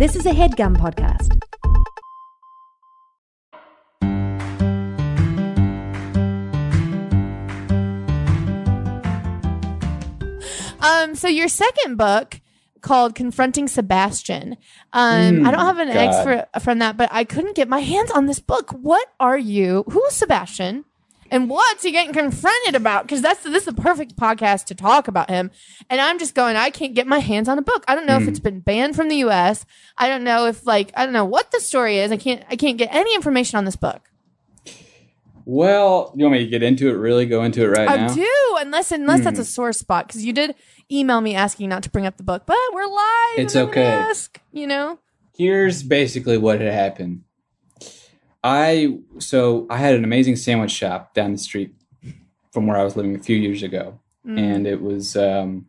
This 0.00 0.16
is 0.16 0.24
a 0.24 0.30
headgum 0.30 0.78
podcast. 0.78 1.36
Um, 10.80 11.14
so 11.14 11.28
your 11.28 11.48
second 11.48 11.98
book 11.98 12.40
called 12.80 13.14
Confronting 13.14 13.68
Sebastian. 13.68 14.56
Um, 14.94 15.46
I 15.46 15.50
don't 15.50 15.60
have 15.60 15.78
an 15.78 15.90
X 15.90 16.16
God. 16.16 16.48
for, 16.54 16.60
from 16.60 16.78
that, 16.78 16.96
but 16.96 17.10
I 17.12 17.24
couldn't 17.24 17.54
get 17.54 17.68
my 17.68 17.80
hands 17.80 18.10
on 18.10 18.24
this 18.24 18.40
book. 18.40 18.70
What 18.70 19.06
are 19.20 19.36
you? 19.36 19.84
Who's 19.90 20.14
Sebastian? 20.14 20.86
And 21.30 21.48
what's 21.48 21.82
he 21.82 21.92
getting 21.92 22.12
confronted 22.12 22.74
about? 22.74 23.04
Because 23.04 23.22
that's 23.22 23.42
this 23.42 23.66
is 23.66 23.74
the 23.74 23.80
perfect 23.80 24.16
podcast 24.16 24.64
to 24.66 24.74
talk 24.74 25.08
about 25.08 25.30
him. 25.30 25.50
And 25.88 26.00
I'm 26.00 26.18
just 26.18 26.34
going, 26.34 26.56
I 26.56 26.70
can't 26.70 26.94
get 26.94 27.06
my 27.06 27.20
hands 27.20 27.48
on 27.48 27.58
a 27.58 27.62
book. 27.62 27.84
I 27.86 27.94
don't 27.94 28.06
know 28.06 28.16
if 28.16 28.24
hmm. 28.24 28.28
it's 28.28 28.40
been 28.40 28.60
banned 28.60 28.96
from 28.96 29.08
the 29.08 29.16
US. 29.16 29.64
I 29.96 30.08
don't 30.08 30.24
know 30.24 30.46
if 30.46 30.66
like 30.66 30.92
I 30.96 31.04
don't 31.04 31.12
know 31.12 31.24
what 31.24 31.50
the 31.52 31.60
story 31.60 31.98
is. 31.98 32.10
I 32.10 32.16
can't 32.16 32.42
I 32.50 32.56
can't 32.56 32.76
get 32.76 32.92
any 32.92 33.14
information 33.14 33.58
on 33.58 33.64
this 33.64 33.76
book. 33.76 34.10
Well, 35.44 36.12
you 36.16 36.24
want 36.24 36.34
me 36.34 36.44
to 36.44 36.50
get 36.50 36.62
into 36.62 36.88
it? 36.88 36.92
Really 36.92 37.26
go 37.26 37.42
into 37.42 37.64
it 37.64 37.68
right 37.68 37.88
I 37.88 37.96
now? 37.96 38.10
I 38.10 38.14
do, 38.14 38.56
unless 38.60 38.92
unless 38.92 39.24
that's 39.24 39.38
a 39.38 39.42
hmm. 39.42 39.46
sore 39.46 39.72
spot 39.72 40.08
because 40.08 40.24
you 40.24 40.32
did 40.32 40.54
email 40.90 41.20
me 41.20 41.34
asking 41.34 41.68
not 41.68 41.82
to 41.84 41.90
bring 41.90 42.06
up 42.06 42.16
the 42.16 42.22
book, 42.24 42.42
but 42.46 42.56
we're 42.72 42.86
live. 42.86 43.38
It's 43.38 43.54
and 43.54 43.68
I'm 43.68 43.74
gonna 43.74 43.86
okay. 43.86 43.92
Ask, 44.10 44.40
you 44.52 44.66
know, 44.66 44.98
Here's 45.40 45.82
basically 45.82 46.36
what 46.36 46.60
had 46.60 46.72
happened. 46.72 47.22
I 48.42 48.98
so 49.18 49.66
I 49.70 49.76
had 49.78 49.94
an 49.94 50.04
amazing 50.04 50.36
sandwich 50.36 50.70
shop 50.70 51.14
down 51.14 51.32
the 51.32 51.38
street 51.38 51.74
from 52.52 52.66
where 52.66 52.78
I 52.78 52.84
was 52.84 52.96
living 52.96 53.14
a 53.14 53.18
few 53.22 53.36
years 53.36 53.62
ago, 53.62 53.98
Mm. 54.26 54.38
and 54.38 54.66
it 54.66 54.82
was 54.82 55.16
um, 55.16 55.66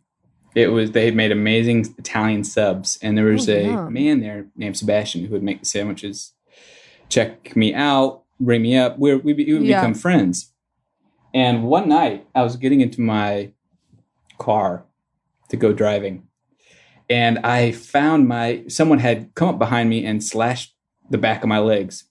it 0.56 0.68
was 0.68 0.92
they 0.92 1.06
had 1.06 1.16
made 1.16 1.32
amazing 1.32 1.86
Italian 1.98 2.44
subs, 2.44 2.98
and 3.02 3.18
there 3.18 3.26
was 3.26 3.48
Oh, 3.50 3.54
a 3.54 3.64
yum. 3.64 3.94
man 3.94 4.20
there 4.20 4.48
named 4.56 4.78
Sebastian 4.78 5.26
who 5.26 5.32
would 5.34 5.44
make 5.44 5.60
the 5.62 5.66
sandwiches, 5.66 6.34
check 7.10 7.56
me 7.56 7.74
out, 7.74 8.24
bring 8.40 8.62
me 8.62 8.78
up. 8.78 8.98
We 9.00 9.16
we, 9.16 9.34
we 9.34 9.54
would 9.54 9.64
Yeah. 9.64 9.80
become 9.82 9.94
friends. 9.94 10.52
And 11.34 11.64
one 11.64 11.88
night 11.88 12.28
I 12.36 12.44
was 12.44 12.58
getting 12.58 12.82
into 12.82 13.00
my 13.00 13.52
car 14.38 14.84
to 15.50 15.56
go 15.58 15.72
driving, 15.74 16.24
and 17.10 17.38
I 17.40 17.72
found 17.72 18.28
my 18.28 18.64
someone 18.68 19.00
had 19.00 19.34
come 19.36 19.48
up 19.50 19.60
behind 19.60 19.90
me 19.90 20.06
and 20.06 20.22
slashed 20.24 20.74
the 21.10 21.18
back 21.18 21.42
of 21.44 21.48
my 21.50 21.60
legs, 21.60 22.06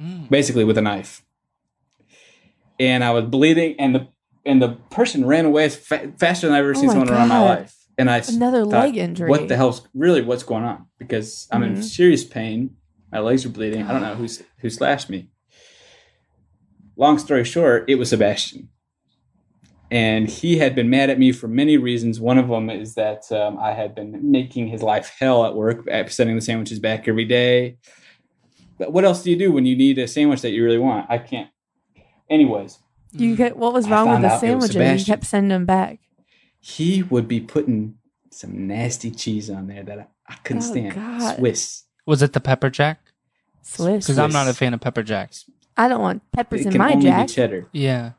Mm. 0.00 0.28
basically 0.30 0.64
with 0.64 0.78
a 0.78 0.82
knife. 0.82 1.22
And 2.80 3.04
I 3.04 3.10
was 3.10 3.24
bleeding, 3.26 3.76
and 3.78 3.94
the 3.94 4.08
and 4.44 4.60
the 4.60 4.70
person 4.90 5.24
ran 5.26 5.44
away 5.44 5.64
as 5.66 5.76
fa- 5.76 6.12
faster 6.18 6.46
than 6.48 6.56
I've 6.56 6.64
ever 6.64 6.70
Oh 6.74 6.80
seen 6.80 6.90
someone 6.90 7.08
run 7.08 7.22
in 7.22 7.28
my 7.28 7.40
life. 7.40 7.76
And 7.98 8.10
I 8.10 8.22
another 8.28 8.64
thought, 8.64 8.86
leg 8.86 8.96
injury. 8.96 9.28
What 9.30 9.48
the 9.48 9.56
hell's 9.56 9.86
really 9.94 10.22
what's 10.22 10.42
going 10.42 10.64
on? 10.64 10.86
Because 10.98 11.46
I'm 11.52 11.62
in 11.62 11.74
Mhm. 11.74 11.84
serious 11.84 12.24
pain. 12.24 12.76
My 13.12 13.18
legs 13.20 13.44
are 13.44 13.50
bleeding. 13.50 13.82
I 13.82 13.92
don't 13.92 14.02
know 14.02 14.14
who's 14.14 14.42
who 14.58 14.70
slashed 14.70 15.10
me. 15.10 15.28
Long 16.96 17.18
story 17.18 17.44
short, 17.44 17.84
it 17.88 17.96
was 17.96 18.08
Sebastian, 18.10 18.68
and 19.90 20.28
he 20.28 20.56
had 20.58 20.74
been 20.74 20.90
mad 20.90 21.10
at 21.10 21.18
me 21.18 21.32
for 21.32 21.48
many 21.48 21.76
reasons. 21.76 22.18
One 22.20 22.38
of 22.38 22.48
them 22.48 22.68
is 22.70 22.94
that 22.94 23.30
um, 23.30 23.58
I 23.58 23.72
had 23.72 23.94
been 23.94 24.30
making 24.30 24.68
his 24.68 24.82
life 24.82 25.14
hell 25.18 25.44
at 25.44 25.54
work, 25.54 25.86
sending 26.08 26.36
the 26.36 26.42
sandwiches 26.42 26.78
back 26.78 27.06
every 27.06 27.24
day. 27.26 27.76
But 28.82 28.92
what 28.92 29.04
else 29.04 29.22
do 29.22 29.30
you 29.30 29.36
do 29.36 29.52
when 29.52 29.64
you 29.64 29.76
need 29.76 29.96
a 29.98 30.08
sandwich 30.08 30.40
that 30.42 30.50
you 30.50 30.64
really 30.64 30.78
want? 30.78 31.06
I 31.08 31.18
can't. 31.18 31.48
Anyways, 32.28 32.80
You 33.12 33.36
get 33.36 33.56
what 33.56 33.72
was 33.72 33.88
wrong 33.88 34.10
with 34.10 34.22
the 34.22 34.26
out 34.26 34.42
it 34.42 34.54
was 34.56 34.72
sandwiches? 34.72 35.06
You 35.08 35.12
kept 35.14 35.24
sending 35.24 35.50
them 35.50 35.66
back. 35.66 36.00
he 36.58 37.02
would 37.04 37.28
be 37.28 37.38
putting 37.40 37.94
some 38.30 38.66
nasty 38.66 39.12
cheese 39.12 39.48
on 39.50 39.68
there 39.68 39.84
that 39.84 39.98
I, 40.00 40.06
I 40.28 40.34
couldn't 40.42 40.64
Oh, 40.64 40.70
stand. 40.72 40.94
God. 40.96 41.36
Swiss. 41.36 41.84
Was 42.06 42.22
it 42.22 42.32
the 42.32 42.40
pepper 42.40 42.70
jack? 42.70 42.98
Swiss. 43.62 44.04
Because 44.06 44.18
I'm 44.18 44.32
not 44.32 44.48
a 44.48 44.54
fan 44.54 44.74
of 44.74 44.80
pepper 44.80 45.04
jacks. 45.04 45.48
I 45.76 45.86
don't 45.88 46.00
want 46.00 46.22
peppers 46.32 46.62
It 46.62 46.66
in 46.66 46.72
can 46.72 46.78
my 46.80 46.92
only 46.94 47.06
jack. 47.06 47.26
be 47.28 47.32
cheddar. 47.32 47.68
Yeah. 47.72 48.12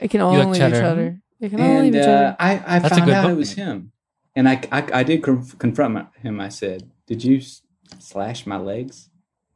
It 0.00 0.08
can 0.10 0.22
like 0.22 0.38
only 0.38 0.52
be 0.58 0.58
cheddar? 0.58 0.80
cheddar. 0.80 1.20
It 1.40 1.48
can 1.50 1.60
only 1.60 1.84
And 1.88 1.92
be 1.92 1.98
uh, 2.00 2.04
cheddar. 2.04 2.36
I, 2.40 2.52
I 2.66 2.78
That's 2.78 2.96
found 2.96 3.10
out 3.10 3.22
book 3.24 3.32
it 3.32 3.36
was 3.36 3.56
name. 3.58 3.66
him. 3.66 3.92
And 4.36 4.48
I, 4.48 4.62
I, 4.72 4.88
I 4.94 5.02
did 5.02 5.22
conf- 5.22 5.58
confront 5.58 5.92
my- 5.94 6.06
him. 6.22 6.40
I 6.40 6.48
said, 6.48 6.90
Did 7.06 7.22
you 7.24 7.38
s- 7.38 7.60
slash 7.98 8.46
my 8.46 8.56
legs? 8.56 9.10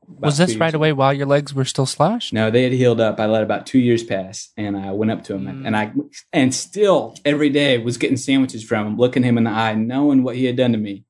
About 0.09 0.21
Was 0.21 0.39
this 0.39 0.57
right 0.57 0.75
away 0.75 0.93
while 0.93 1.13
your 1.13 1.27
legs 1.27 1.55
were 1.55 1.65
still 1.65 1.87
slashed? 1.87 2.33
No, 2.33 2.51
they 2.51 2.65
had 2.65 2.73
healed 2.73 3.01
up. 3.01 3.19
I 3.21 3.27
let 3.27 3.43
about 3.43 3.67
two 3.67 3.79
years 3.79 4.03
pass, 4.03 4.51
and 4.57 4.77
I 4.77 4.91
went 4.91 5.11
up 5.13 5.25
to 5.25 5.35
him, 5.35 5.47
Mm. 5.47 5.67
and 5.67 5.77
I 5.77 5.93
and 6.33 6.55
still 6.55 7.15
every 7.25 7.51
day 7.51 7.79
was 7.79 7.97
getting 7.97 8.17
sandwiches 8.17 8.65
from 8.65 8.87
him, 8.87 8.97
looking 8.97 9.23
him 9.23 9.39
in 9.39 9.45
the 9.45 9.51
eye, 9.51 9.75
knowing 9.75 10.23
what 10.23 10.37
he 10.37 10.45
had 10.47 10.57
done 10.57 10.73
to 10.73 10.79
me. 10.79 11.05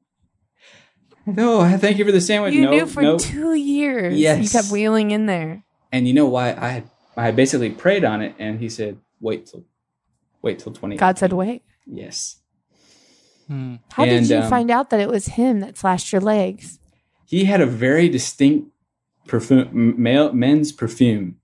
No, 1.24 1.60
I 1.60 1.76
thank 1.76 1.98
you 1.98 2.04
for 2.04 2.12
the 2.12 2.20
sandwich. 2.20 2.52
you 2.54 2.62
no, 2.62 2.70
knew 2.70 2.86
for 2.86 3.02
no. 3.02 3.16
two 3.18 3.54
years. 3.54 4.14
You 4.14 4.20
Yes. 4.22 4.52
kept 4.52 4.70
wheeling 4.70 5.10
in 5.12 5.26
there. 5.26 5.62
And 5.92 6.06
you 6.08 6.14
know 6.14 6.26
why? 6.26 6.50
I 6.58 6.68
had 6.68 6.84
I 7.16 7.24
had 7.26 7.36
basically 7.36 7.70
prayed 7.70 8.04
on 8.04 8.22
it, 8.22 8.34
and 8.38 8.58
he 8.60 8.68
said, 8.68 8.98
"Wait 9.20 9.46
till, 9.46 9.64
wait 10.42 10.58
till 10.58 10.72
twenty." 10.72 10.96
God 10.96 11.18
said, 11.18 11.32
"Wait." 11.32 11.62
"Yes." 11.86 12.38
Hmm. 13.48 13.76
How 13.92 14.04
did 14.04 14.28
you 14.28 14.38
um, 14.38 14.48
find 14.50 14.70
out 14.70 14.90
that 14.90 15.00
it 15.00 15.08
was 15.08 15.26
him 15.26 15.60
that 15.60 15.76
slashed 15.76 16.12
your 16.12 16.20
legs? 16.20 16.78
He 17.26 17.44
had 17.44 17.60
a 17.60 17.66
very 17.66 18.08
distinct 18.08 18.71
perfume, 19.26 19.94
male 20.02 20.32
men's 20.32 20.72
perfume, 20.72 21.36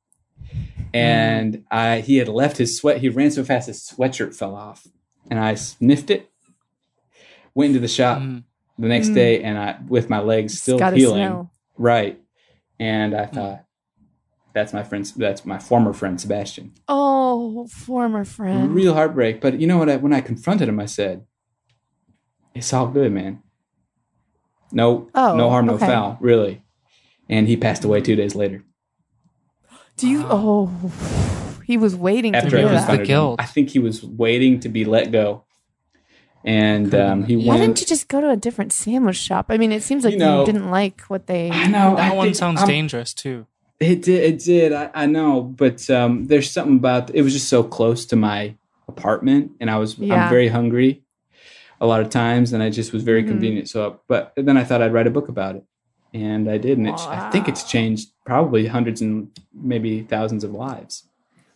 and 0.95 1.65
I 1.71 2.01
he 2.01 2.17
had 2.19 2.29
left 2.29 2.57
his 2.59 2.77
sweat. 2.79 2.99
He 2.99 3.09
ran 3.09 3.31
so 3.31 3.45
fast 3.45 3.67
his 3.69 3.81
sweatshirt 3.83 4.35
fell 4.35 4.55
off, 4.55 4.87
and 5.31 5.39
I 5.39 5.55
sniffed 5.55 6.11
it. 6.11 6.31
Went 7.55 7.69
into 7.71 7.81
the 7.81 7.89
shop 7.89 8.19
Mm. 8.21 8.45
the 8.79 8.89
next 8.89 9.09
Mm. 9.11 9.15
day, 9.15 9.43
and 9.43 9.59
I 9.59 9.79
with 9.89 10.09
my 10.11 10.21
legs 10.21 10.53
It's 10.55 10.63
still 10.63 10.79
healing, 10.79 11.25
smell. 11.27 11.51
right, 11.77 12.21
and 12.79 13.15
I 13.15 13.27
thought. 13.27 13.65
That's 14.55 14.73
my 14.73 14.83
friend. 14.83 15.05
That's 15.17 15.45
my 15.47 15.59
former 15.59 15.93
friend 15.93 16.21
Sebastian. 16.21 16.73
Oh, 16.89 17.67
former 17.69 18.25
friend. 18.25 18.75
real 18.75 18.95
heartbreak. 18.95 19.41
But 19.41 19.61
you 19.61 19.67
know 19.69 19.79
what? 19.79 19.89
I, 19.91 19.97
when 19.97 20.13
I 20.13 20.21
confronted 20.21 20.69
him, 20.69 20.81
I 20.81 20.87
said, 20.87 21.25
"It's 22.55 22.73
all 22.73 22.89
good, 22.89 23.13
man. 23.13 23.43
No, 24.73 25.11
Oh, 25.15 25.37
no 25.37 25.49
harm, 25.51 25.67
no 25.67 25.79
foul, 25.79 26.17
really." 26.21 26.63
And 27.29 27.47
he 27.49 27.57
passed 27.57 27.85
away 27.85 28.01
two 28.01 28.17
days 28.17 28.35
later. 28.35 28.65
Do 29.97 30.09
you? 30.09 30.25
Oh, 30.29 30.71
he 31.67 31.77
was 31.77 31.95
waiting 31.97 32.35
After 32.35 32.51
to 32.51 32.59
I 32.59 32.63
do 32.63 32.69
that. 32.69 32.99
the 32.99 33.05
guilt? 33.05 33.41
I 33.41 33.45
think 33.45 33.71
he 33.71 33.79
was 33.79 34.03
waiting 34.05 34.61
to 34.61 34.69
be 34.69 34.85
let 34.85 35.11
go, 35.13 35.45
and 36.45 36.95
um, 36.95 37.25
he 37.25 37.37
Why 37.37 37.57
went. 37.57 37.61
didn't 37.63 37.81
you 37.81 37.87
just 37.87 38.09
go 38.09 38.21
to 38.21 38.31
a 38.31 38.37
different 38.37 38.73
sandwich 38.73 39.17
shop? 39.17 39.47
I 39.49 39.59
mean, 39.59 39.73
it 39.73 39.83
seems 39.83 40.05
like 40.05 40.15
You 40.15 40.25
you, 40.41 40.47
didn't 40.47 40.71
like 40.71 41.01
what 41.03 41.27
they. 41.27 41.51
I 41.51 41.67
know 41.67 41.97
That 41.97 42.13
I 42.13 42.15
one 42.15 42.27
think 42.29 42.37
sounds 42.37 42.61
I'm- 42.61 42.69
dangerous 42.69 43.13
too. 43.13 43.47
It 43.81 44.03
did. 44.03 44.25
It 44.25 44.39
did. 44.45 44.73
I, 44.73 44.91
I 44.95 45.07
know, 45.07 45.41
but 45.43 45.89
um, 45.91 46.27
there's 46.27 46.51
something 46.51 46.77
about 46.79 47.15
it 47.15 47.23
was 47.23 47.33
just 47.33 47.49
so 47.49 47.63
close 47.63 48.07
to 48.07 48.17
my 48.17 48.57
apartment, 48.89 49.53
and 49.61 49.71
I 49.71 49.77
was 49.79 49.99
Yeah. 49.99 50.25
I'm 50.25 50.31
very 50.31 50.49
hungry 50.49 51.03
a 51.81 51.87
lot 51.87 52.01
of 52.01 52.09
times, 52.11 52.53
and 52.53 52.61
I 52.63 52.71
just 52.71 52.93
was 52.93 53.03
very 53.05 53.23
Mhm. 53.23 53.29
convenient. 53.29 53.69
So, 53.69 54.01
but 54.09 54.33
then 54.37 54.57
I 54.57 54.65
thought 54.65 54.81
I'd 54.83 54.93
write 54.93 55.07
a 55.07 55.11
book 55.11 55.29
about 55.29 55.55
it, 55.57 55.65
and 56.15 56.51
I 56.51 56.59
did, 56.59 56.79
and 56.79 56.89
it's, 56.89 57.03
I 57.07 57.31
think 57.31 57.49
it's 57.49 57.65
changed 57.65 58.09
probably 58.25 58.67
hundreds 58.67 59.01
and 59.01 59.29
maybe 59.55 60.03
thousands 60.03 60.45
of 60.45 60.53
lives. 60.53 61.05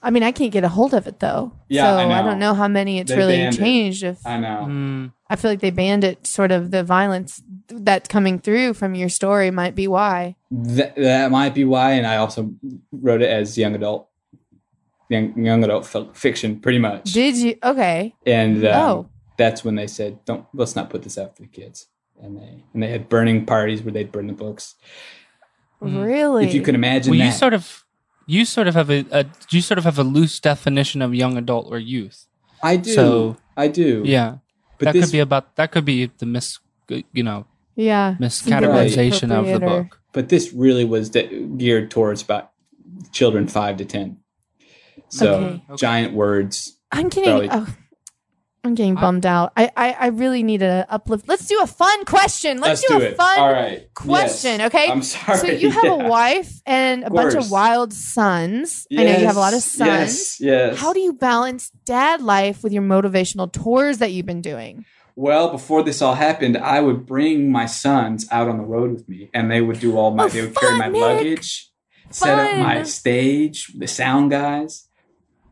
I 0.04 0.10
mean, 0.10 0.24
I 0.24 0.32
can't 0.32 0.50
get 0.50 0.64
a 0.64 0.68
hold 0.68 0.94
of 0.94 1.06
it 1.06 1.20
though. 1.20 1.52
Yeah, 1.68 1.84
so 1.84 1.96
I 1.98 2.08
know. 2.22 2.28
don't 2.30 2.38
know 2.40 2.54
how 2.54 2.66
many 2.68 2.98
it's 2.98 3.10
They 3.10 3.16
really 3.16 3.36
banned 3.36 3.54
it. 3.54 3.58
changed. 3.58 4.02
If 4.02 4.26
I 4.26 4.36
know. 4.36 4.66
Mm. 4.68 5.12
I 5.30 5.36
feel 5.36 5.50
like 5.50 5.60
they 5.60 5.70
banned 5.70 6.02
it, 6.04 6.26
sort 6.26 6.50
of 6.50 6.70
the 6.72 6.82
violence 6.82 7.40
that's 7.68 8.08
coming 8.08 8.38
through 8.40 8.74
from 8.74 8.94
your 8.96 9.08
story 9.08 9.50
might 9.52 9.74
be 9.76 9.86
why. 9.86 10.34
That 10.50 10.96
that 10.96 11.30
might 11.30 11.54
be 11.54 11.64
why, 11.64 11.92
and 11.92 12.06
I 12.06 12.16
also 12.16 12.52
wrote 12.90 13.22
it 13.22 13.30
as 13.30 13.56
young 13.56 13.74
adult, 13.76 14.08
young 15.08 15.38
young 15.42 15.62
adult 15.64 15.86
fi- 15.86 16.08
fiction, 16.14 16.58
pretty 16.60 16.78
much. 16.78 17.12
Did 17.12 17.36
you? 17.36 17.56
Okay. 17.62 18.14
and 18.26 18.64
um, 18.66 18.74
Oh. 18.74 19.08
that's 19.38 19.64
when 19.64 19.76
they 19.76 19.86
said, 19.86 20.24
"Don't 20.24 20.46
let's 20.52 20.74
not 20.76 20.90
put 20.90 21.02
this 21.02 21.16
out 21.16 21.36
for 21.36 21.42
the 21.42 21.48
kids." 21.48 21.86
And 22.22 22.36
they 22.38 22.62
and 22.72 22.82
they 22.82 22.88
had 22.88 23.08
burning 23.08 23.44
parties 23.46 23.82
where 23.82 23.92
they'd 23.92 24.12
burn 24.12 24.28
the 24.28 24.32
books. 24.32 24.76
Mm. 25.82 26.04
Really? 26.04 26.46
If 26.46 26.54
you 26.54 26.62
can 26.62 26.74
imagine 26.76 27.10
Well, 27.10 27.18
that, 27.18 27.26
you 27.26 27.32
sort 27.32 27.52
of, 27.54 27.84
you 28.26 28.44
sort 28.44 28.68
of 28.68 28.74
have 28.76 28.88
a, 28.90 29.04
a, 29.10 29.26
you 29.50 29.60
sort 29.60 29.78
of 29.78 29.84
have 29.84 29.98
a 29.98 30.04
loose 30.04 30.38
definition 30.38 31.02
of 31.02 31.12
young 31.12 31.36
adult 31.36 31.66
or 31.70 31.78
youth. 31.78 32.26
I 32.62 32.76
do, 32.76 32.92
So- 32.94 33.36
I 33.56 33.66
do. 33.66 34.02
Yeah, 34.06 34.36
but 34.78 34.84
that 34.86 34.92
this 34.94 35.06
could 35.06 35.12
be 35.12 35.18
about 35.18 35.56
that 35.56 35.72
could 35.72 35.84
be 35.84 36.06
the 36.18 36.26
mis, 36.26 36.58
you 37.12 37.22
know, 37.24 37.46
yeah. 37.74 38.14
miscategorization 38.20 39.32
of 39.32 39.46
the 39.46 39.58
book. 39.58 39.98
but 40.12 40.28
this 40.28 40.52
really 40.52 40.84
was 40.84 41.10
de- 41.10 41.46
geared 41.58 41.90
towards 41.90 42.22
about 42.22 42.52
children 43.10 43.48
five 43.48 43.76
to 43.78 43.84
ten. 43.84 44.18
So 45.08 45.34
Okay. 45.34 45.62
giant 45.76 46.14
words. 46.14 46.78
I'm 46.92 47.08
getting. 47.08 47.48
Probably- 47.48 47.48
Oh, 47.50 47.66
I'm 48.64 48.76
getting 48.76 48.94
bummed 48.94 49.26
out. 49.26 49.52
I, 49.56 49.72
I 49.76 49.92
I 49.92 50.06
really 50.08 50.44
need 50.44 50.62
a 50.62 50.86
uplift. 50.88 51.26
Let's 51.26 51.46
do 51.46 51.60
a 51.62 51.66
fun 51.66 52.04
question. 52.04 52.60
Let's, 52.60 52.86
do, 52.86 52.94
a 52.96 53.00
it. 53.00 53.16
fun 53.16 53.38
All 53.40 53.52
right. 53.52 53.92
question. 53.94 54.60
Yes. 54.60 54.66
Okay. 54.72 54.88
I'm 54.88 55.02
sorry. 55.02 55.38
So 55.38 55.46
you 55.48 55.70
have 55.70 55.84
Yeah. 55.84 56.04
a 56.06 56.08
wife 56.18 56.60
and 56.64 57.02
a 57.02 57.10
bunch 57.10 57.34
of 57.34 57.50
wild 57.50 57.92
sons. 57.92 58.86
I 58.96 59.02
know 59.04 59.18
you 59.18 59.26
have 59.26 59.36
a 59.36 59.40
lot 59.40 59.52
of 59.54 59.62
sons. 59.62 59.88
Yes. 59.88 60.40
Yes. 60.40 60.78
How 60.78 60.92
do 60.92 61.00
you 61.00 61.12
balance 61.12 61.70
dad 61.84 62.20
life 62.22 62.62
with 62.62 62.72
your 62.72 62.84
motivational 62.84 63.52
tours 63.52 63.98
that 63.98 64.12
you've 64.12 64.26
been 64.26 64.42
doing? 64.42 64.84
Well, 65.16 65.50
before 65.50 65.82
this 65.82 66.00
all 66.00 66.14
happened, 66.14 66.56
I 66.56 66.80
would 66.80 67.04
bring 67.04 67.50
my 67.50 67.66
sons 67.66 68.26
out 68.30 68.48
on 68.48 68.58
the 68.58 68.64
road 68.64 68.92
with 68.92 69.08
me, 69.08 69.28
and 69.34 69.50
they 69.50 69.60
would 69.60 69.80
do 69.80 69.96
all 69.98 70.12
my. 70.12 70.24
Oh, 70.24 70.28
they 70.28 70.40
would 70.40 70.54
carry 70.54 70.78
my 70.78 70.88
Nick. 70.88 71.02
luggage, 71.02 71.68
set 72.10 72.38
up 72.38 72.58
my 72.58 72.84
stage, 72.84 73.72
the 73.76 73.88
sound 73.88 74.30
guys, 74.30 74.88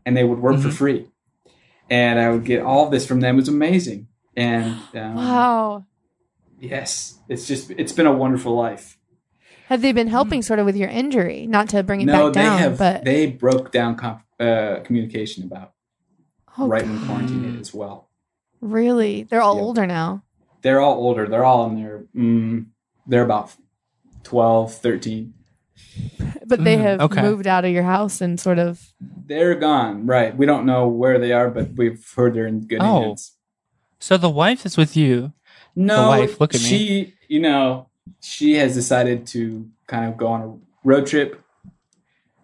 and 0.05 0.15
they 0.15 0.23
would 0.23 0.39
work 0.39 0.59
for 0.61 0.69
Mhm. 0.69 0.73
free. 0.73 1.07
And 1.91 2.19
I 2.19 2.31
would 2.31 2.45
get 2.45 2.61
all 2.63 2.85
of 2.85 2.91
this 2.91 3.05
from 3.05 3.19
them. 3.19 3.35
It 3.35 3.41
was 3.41 3.49
amazing. 3.49 4.07
And 4.35 4.77
um, 4.95 5.15
Wow. 5.15 5.85
yes, 6.59 7.19
it's 7.27 7.45
just 7.45 7.69
it's 7.71 7.91
been 7.91 8.07
a 8.07 8.13
wonderful 8.13 8.55
life. 8.55 8.97
Have 9.67 9.81
they 9.81 9.91
been 9.91 10.07
helping 10.07 10.41
sort 10.41 10.59
of 10.59 10.65
with 10.65 10.75
your 10.77 10.89
injury? 10.89 11.45
Not 11.47 11.69
to 11.69 11.83
bring 11.83 12.01
it 12.01 12.05
no, 12.05 12.27
back 12.27 12.33
they 12.33 12.41
down, 12.41 12.57
have. 12.59 12.77
but 12.77 13.03
They 13.05 13.27
broke 13.27 13.71
down 13.73 13.95
com- 13.97 14.23
uh, 14.39 14.79
communication 14.85 15.43
about 15.43 15.73
oh, 16.57 16.67
right 16.67 16.83
when 16.85 17.05
quarantine 17.05 17.59
as 17.59 17.73
well. 17.73 18.09
Really? 18.61 19.23
They're 19.23 19.41
all 19.41 19.57
Yeah. 19.57 19.61
older 19.61 19.85
now. 19.87 20.23
They're 20.61 20.79
all 20.79 20.93
older. 20.95 21.27
They're 21.27 21.43
all 21.45 21.67
in 21.69 21.75
their. 21.75 22.05
Mm, 22.15 22.67
they're 23.07 23.23
about 23.25 23.53
12, 24.23 24.73
13. 24.75 25.33
But 26.45 26.63
they 26.63 26.75
Mm, 26.77 26.81
have 26.81 27.01
okay. 27.01 27.21
moved 27.21 27.47
out 27.47 27.65
of 27.65 27.71
your 27.71 27.83
house 27.83 28.19
and 28.21 28.39
sort 28.39 28.59
of 28.59 28.93
They're 29.25 29.55
gone. 29.55 30.05
Right. 30.05 30.35
We 30.35 30.45
don't 30.45 30.65
know 30.65 30.87
where 30.87 31.17
they 31.19 31.31
are, 31.31 31.49
but 31.49 31.73
we've 31.75 32.03
heard 32.15 32.33
they're 32.33 32.47
in 32.47 32.61
good 32.67 32.79
Oh. 32.81 33.01
hands. 33.01 33.33
So 33.99 34.17
the 34.17 34.29
wife 34.29 34.65
is 34.65 34.77
with 34.77 34.97
you. 34.97 35.33
No, 35.75 36.03
the 36.03 36.07
wife, 36.09 36.41
look 36.41 36.53
at 36.55 36.61
me. 36.61 36.67
she, 36.67 37.13
you 37.29 37.39
know, 37.39 37.87
she 38.21 38.55
has 38.55 38.73
decided 38.73 39.25
to 39.27 39.69
kind 39.87 40.05
of 40.05 40.17
go 40.17 40.27
on 40.27 40.41
a 40.41 40.53
road 40.87 41.05
trip. 41.07 41.41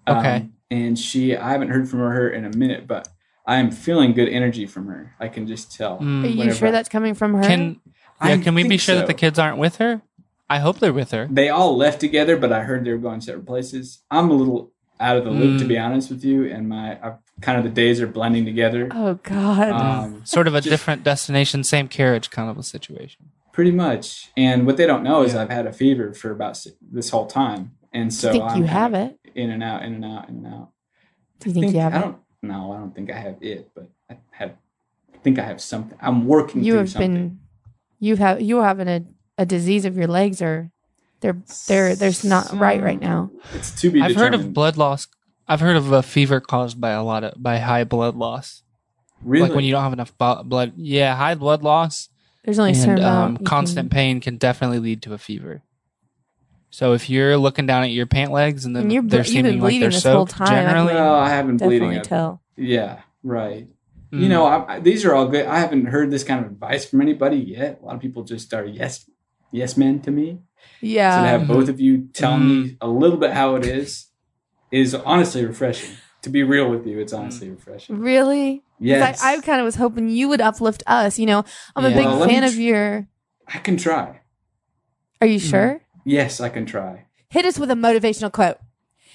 Um, 0.06 0.18
Okay. 0.18 0.48
and 0.72 0.98
she, 0.98 1.36
I 1.36 1.50
haven't 1.52 1.70
heard 1.70 1.90
from 1.90 2.00
her 2.00 2.30
in 2.30 2.46
a 2.46 2.56
minute, 2.56 2.88
but 2.88 3.08
I 3.46 3.58
am 3.58 3.72
feeling 3.72 4.14
good 4.14 4.30
energy 4.30 4.66
from 4.66 4.88
her. 4.88 5.14
I 5.20 5.28
can 5.28 5.48
just 5.48 5.76
tell. 5.76 6.00
Mm. 6.00 6.24
Are 6.24 6.28
you 6.46 6.54
sure 6.54 6.72
that's 6.72 6.90
coming 6.90 7.14
from 7.14 7.34
her? 7.34 7.44
Can 7.44 7.80
yeah, 8.24 8.34
I 8.34 8.38
can 8.38 8.56
we 8.56 8.64
be 8.64 8.70
think 8.70 8.82
sure 8.82 8.96
that 8.96 9.08
the 9.08 9.14
kids 9.14 9.38
aren't 9.40 9.58
with 9.58 9.78
her? 9.78 10.02
I 10.50 10.60
hope 10.60 10.80
they're 10.80 10.94
with 10.94 11.12
her. 11.12 11.28
They 11.30 11.50
all 11.50 11.76
left 11.76 12.00
together, 12.00 12.38
but 12.38 12.52
I 12.54 12.62
heard 12.64 12.86
they 12.86 12.92
were 12.92 12.98
going 12.98 13.22
separate 13.22 13.46
places. 13.46 14.04
I'm 14.10 14.30
a 14.30 14.34
little 14.34 14.72
out 15.00 15.18
of 15.18 15.26
the 15.26 15.32
loop, 15.32 15.60
to 15.60 15.66
Mm. 15.66 15.68
be 15.68 15.78
honest 15.78 16.10
with 16.10 16.24
you, 16.24 16.46
and 16.46 16.68
my 16.70 16.98
I've, 17.04 17.18
kind 17.42 17.58
of 17.58 17.64
the 17.64 17.70
days 17.70 18.02
are 18.02 18.08
blending 18.08 18.46
together. 18.46 18.88
oh 18.92 19.16
God. 19.24 19.70
Um, 19.70 20.22
Sort 20.26 20.48
of 20.48 20.56
a 20.56 20.60
Just- 20.62 20.70
different 20.70 21.04
destination, 21.04 21.64
same 21.64 21.88
carriage 21.88 22.32
kind 22.32 22.50
of 22.50 22.58
a 22.58 22.64
situation. 22.64 23.26
Pretty 23.52 23.72
much. 23.72 24.32
And 24.38 24.66
what 24.66 24.78
they 24.78 24.88
don't 24.88 25.04
know 25.04 25.22
is 25.24 25.34
Yeah. 25.34 25.42
I've 25.44 25.50
had 25.50 25.68
a 25.68 25.74
fever 25.74 26.14
for 26.14 26.32
about 26.32 26.58
si- 26.58 26.74
this 26.82 27.10
whole 27.12 27.26
time, 27.28 27.72
and 27.94 28.12
so 28.14 28.32
Do 28.32 28.38
you 28.38 28.42
think 28.42 28.52
I'm 28.54 28.58
you 28.62 28.68
have 28.68 28.94
it? 28.94 29.20
in 29.36 29.50
and 29.52 29.62
out, 29.64 29.84
in 29.84 29.94
and 29.96 30.06
out, 30.06 30.30
in 30.30 30.36
and 30.38 30.48
out. 30.48 30.70
Do 31.40 31.50
you 31.50 31.54
think, 31.54 31.74
you 31.74 31.80
have 31.82 31.94
I 31.94 31.98
it? 31.98 32.02
don't. 32.02 32.18
No, 32.42 32.72
I 32.72 32.78
don't 32.78 32.96
think 32.96 33.12
I 33.12 33.18
have 33.18 33.36
it, 33.42 33.70
but 33.76 33.90
I 34.10 34.18
have. 34.32 34.52
I 35.14 35.18
think 35.20 35.38
I 35.40 35.44
have 35.44 35.60
something. 35.62 35.98
I'm 36.02 36.26
working. 36.28 36.64
You 36.64 36.74
through 36.74 36.80
have 36.80 36.90
something. 36.92 37.14
been 37.14 37.40
you 38.00 38.16
have 38.16 38.42
you 38.42 38.58
having 38.58 38.88
a, 38.88 39.04
a 39.38 39.46
disease 39.46 39.86
of 39.86 39.98
your 39.98 40.08
legs 40.08 40.42
or 40.42 40.72
they're 41.22 41.38
they're 41.68 41.96
there's 41.96 42.24
not 42.24 42.52
right 42.54 42.82
right 42.82 43.00
now. 43.00 43.32
It's 43.54 43.72
to 43.82 43.90
be. 43.92 44.02
I've 44.02 44.16
heard 44.16 44.34
of 44.34 44.54
blood 44.54 44.78
loss. 44.78 45.08
I've 45.48 45.60
heard 45.62 45.76
of 45.78 45.92
a 45.92 46.04
fever 46.04 46.40
caused 46.40 46.80
by 46.80 46.92
a 46.92 47.04
lot 47.04 47.24
of 47.24 47.42
by 47.42 47.58
high 47.58 47.84
blood 47.86 48.16
loss. 48.16 48.64
Really? 49.24 49.48
Like 49.48 49.56
when 49.56 49.64
you 49.66 49.72
don't 49.72 49.84
have 49.84 49.94
enough 49.94 50.16
bo- 50.18 50.44
blood. 50.44 50.74
Yeah, 50.76 51.16
high 51.16 51.34
blood 51.36 51.64
loss 51.64 52.10
There's 52.46 52.60
only 52.60 52.72
and 52.72 52.80
certain 52.80 53.04
um, 53.04 53.16
amount. 53.36 53.46
constant 53.46 53.90
can- 53.90 53.96
pain 53.96 54.20
can 54.22 54.38
definitely 54.38 54.80
lead 54.80 55.02
to 55.04 55.14
a 55.14 55.18
fever. 55.18 55.64
So 56.70 56.94
if 56.94 57.10
you're 57.10 57.38
looking 57.38 57.66
down 57.66 57.84
at 57.84 57.92
your 57.92 58.06
pant 58.06 58.32
legs 58.32 58.66
and 58.66 58.76
then 58.76 58.84
And 58.84 58.94
you're 58.94 59.02
they're 59.02 59.20
you've 59.22 59.28
seeming 59.28 59.54
been 59.54 59.60
like 59.62 59.62
bleeding 59.70 59.80
they're 59.82 59.90
this 59.92 60.04
whole 60.04 60.28
soaked, 60.28 60.34
time. 60.34 60.50
I 60.68 60.70
generally, 60.70 60.94
Well, 60.94 61.16
I 61.16 61.30
haven't 61.30 61.58
bleeding. 61.58 61.80
definitely 61.90 61.98
up. 61.98 62.04
tell. 62.04 62.42
Yeah. 62.58 63.00
Right. 63.24 63.68
Mm. 64.12 64.22
You 64.22 64.30
know, 64.30 64.46
I, 64.46 64.76
I, 64.76 64.80
these 64.82 65.04
are 65.06 65.16
all 65.16 65.28
good. 65.28 65.46
I 65.48 65.60
haven't 65.60 65.86
heard 65.86 66.12
this 66.12 66.24
kind 66.24 66.46
of 66.46 66.52
advice 66.52 66.86
from 66.86 67.02
anybody 67.02 67.38
yet. 67.38 67.80
A 67.82 67.86
lot 67.86 67.96
of 67.96 68.02
people 68.02 68.24
just 68.24 68.54
are 68.54 68.66
yes, 68.66 69.10
yes 69.52 69.78
men 69.78 70.00
to 70.02 70.12
me. 70.12 70.40
Yeah. 70.82 71.16
So 71.18 71.22
to 71.24 71.28
have 71.28 71.48
both 71.48 71.70
of 71.70 71.80
you 71.80 72.08
tell 72.14 72.38
me 72.38 72.64
Mm-hmm. 72.64 72.76
a 72.82 72.88
little 72.88 73.18
bit 73.18 73.32
how 73.32 73.56
it 73.56 73.66
is 73.66 74.08
is 74.72 74.94
honestly 74.96 75.46
refreshing. 75.46 75.92
To 76.24 76.30
be 76.30 76.44
real 76.44 76.70
with 76.70 76.86
you, 76.86 77.00
it's 77.00 77.14
Mm. 77.14 77.20
honestly 77.20 77.50
refreshing. 77.50 78.00
Really? 78.00 78.64
Yes, 78.80 79.22
I, 79.24 79.36
I 79.36 79.42
kind 79.42 79.60
of 79.62 79.66
was 79.66 79.76
hoping 79.76 80.10
you 80.10 80.28
would 80.30 80.42
uplift 80.42 80.84
us. 80.86 81.18
You 81.18 81.26
know, 81.26 81.46
I'm 81.76 81.86
a 81.86 81.90
big 81.90 82.06
Well, 82.06 82.18
let 82.18 82.28
me 82.28 82.34
fan 82.34 82.44
of 82.44 82.56
your. 82.56 83.08
I 83.48 83.60
can 83.60 83.78
try. 83.78 84.22
Are 85.22 85.28
you 85.28 85.40
Mhm. 85.40 85.50
sure? 85.50 85.82
Yes, 86.04 86.42
I 86.42 86.50
can 86.50 86.66
try. 86.66 87.06
Hit 87.30 87.46
us 87.46 87.58
with 87.60 87.72
a 87.72 87.76
motivational 87.76 88.32
quote. 88.32 88.58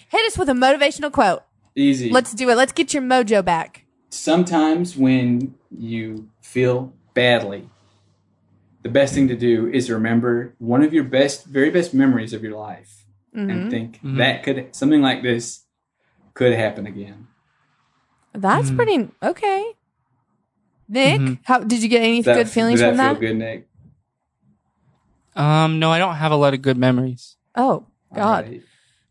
Hit 0.09 0.27
us 0.27 0.39
with 0.39 0.49
a 0.49 0.53
motivational 0.53 1.13
quote. 1.13 1.43
Easy. 1.77 2.11
Let's 2.11 2.33
do 2.35 2.49
it. 2.51 2.55
Let's 2.57 2.73
get 2.73 2.95
your 2.95 3.03
mojo 3.03 3.45
back. 3.45 3.85
Sometimes 4.11 4.97
when 4.97 5.55
you 5.71 6.29
feel 6.41 6.93
badly, 7.15 7.69
the 8.83 8.89
best 8.89 9.15
thing 9.15 9.29
to 9.29 9.37
do 9.37 9.69
is 9.69 9.91
remember 9.91 10.55
one 10.59 10.83
of 10.83 10.93
your 10.93 11.05
best, 11.05 11.45
very 11.47 11.71
best 11.71 11.95
memories 11.95 12.33
of 12.33 12.43
your 12.43 12.57
life, 12.59 13.05
Mhm. 13.37 13.51
and 13.51 13.71
think 13.71 14.01
Mhm. 14.03 14.17
that 14.19 14.43
could 14.43 14.75
something 14.75 15.01
like 15.03 15.23
this 15.23 15.65
could 16.35 16.53
happen 16.55 16.87
again. 16.87 17.29
That's 18.35 18.71
Mhm. 18.71 18.77
pretty 18.77 19.09
okay. 19.23 19.65
Nick, 20.89 21.21
Mhm. 21.21 21.39
how 21.45 21.61
did 21.61 21.83
you 21.83 21.89
get 21.89 22.03
any 22.03 22.23
that- 22.23 22.35
good 22.35 22.49
feelings 22.49 22.81
does 22.81 22.91
from 22.91 22.97
that 22.99 23.15
that? 23.15 23.21
feel 23.21 23.29
good, 23.31 23.39
Nick? 23.39 23.69
um, 25.37 25.79
no, 25.79 25.91
I 25.91 25.99
don't 25.99 26.17
have 26.17 26.33
a 26.33 26.37
lot 26.37 26.55
of 26.55 26.63
good 26.63 26.77
memories. 26.77 27.37
Oh 27.55 27.87
God. 28.15 28.45
All 28.45 28.51
right. 28.51 28.63